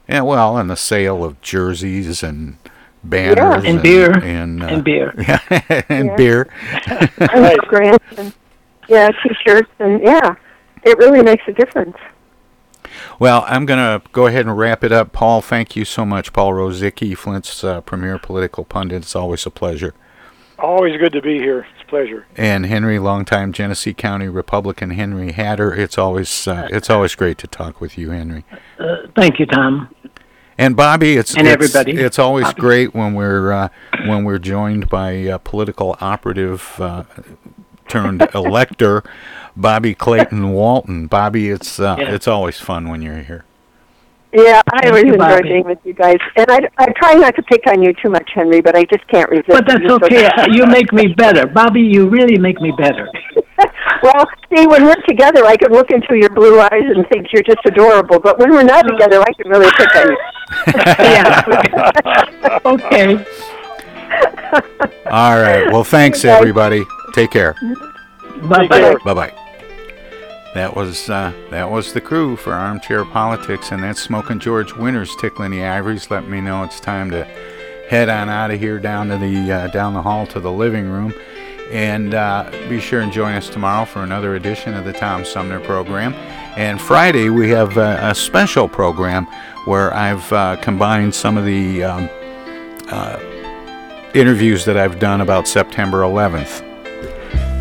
[0.09, 2.57] yeah, well, and the sale of jerseys and
[3.05, 3.71] banners yeah.
[3.71, 4.11] And beer.
[4.23, 5.13] and, uh, And beer.
[5.19, 6.17] yeah, and Yeah.
[6.17, 6.49] beer.
[7.19, 8.33] And grants and
[8.89, 10.35] yeah, t-shirts and yeah,
[10.85, 11.97] it really makes a difference.
[13.23, 15.13] Well, I'm going to go ahead and wrap it up.
[15.13, 16.33] Paul, thank you so much.
[16.33, 19.03] Paul Rozycki, Flint's uh, premier political pundit.
[19.03, 19.95] It's always a pleasure.
[20.59, 21.61] Always good to be here.
[21.61, 22.27] It's a pleasure.
[22.37, 25.73] And Henry, longtime Genesee County Republican Henry Hatter.
[25.73, 28.45] It's always uh, it's always great to talk with you, Henry.
[28.81, 29.95] Uh, thank you, Tom.
[30.59, 31.93] And Bobby, it's And it's, everybody.
[31.93, 32.61] It's always Bobby.
[32.61, 33.69] great when we're uh,
[34.05, 37.05] when we're joined by a political operative uh,
[37.89, 39.03] turned elector,
[39.57, 41.07] Bobby Clayton Walton.
[41.07, 42.15] Bobby, it's uh, Yeah.
[42.15, 43.45] it's always fun when you're here.
[44.35, 45.43] Yeah, I Thank always you, enjoy Bobby.
[45.51, 48.31] being with you guys, and I I try not to pick on you too much,
[48.35, 49.49] Henry, but I just can't resist.
[49.49, 50.31] But that's You're so- okay.
[50.51, 51.83] You make me better, Bobby.
[51.83, 53.11] You really make me better.
[54.03, 54.25] well,
[54.55, 57.61] see, when we're together, I can look into your blue eyes and think you're just
[57.67, 58.21] adorable.
[58.21, 60.19] But when we're not together, I can really pick on you.
[60.99, 62.59] yeah.
[62.65, 63.17] okay.
[65.11, 65.71] All right.
[65.71, 66.39] Well, thanks Okay, guys.
[66.41, 66.85] everybody.
[67.13, 67.55] Take care.
[68.43, 68.97] Bye bye.
[69.05, 69.35] Bye bye.
[70.55, 75.15] That was uh, that was the crew for Armchair Politics, and that's Smoking George Winters
[75.21, 76.11] tickling the ivories.
[76.11, 77.25] Let me know it's time to
[77.89, 80.91] head on out of here down to the uh, down the hall to the living
[80.91, 81.15] room,
[81.71, 85.61] and uh, be sure and join us tomorrow for another edition of the Tom Sumner
[85.61, 86.13] program.
[86.57, 89.27] And Friday we have uh, a special program
[89.65, 92.11] where I've uh, combined some of the um,
[92.89, 93.19] uh,
[94.15, 96.72] interviews that I've done about September 11th.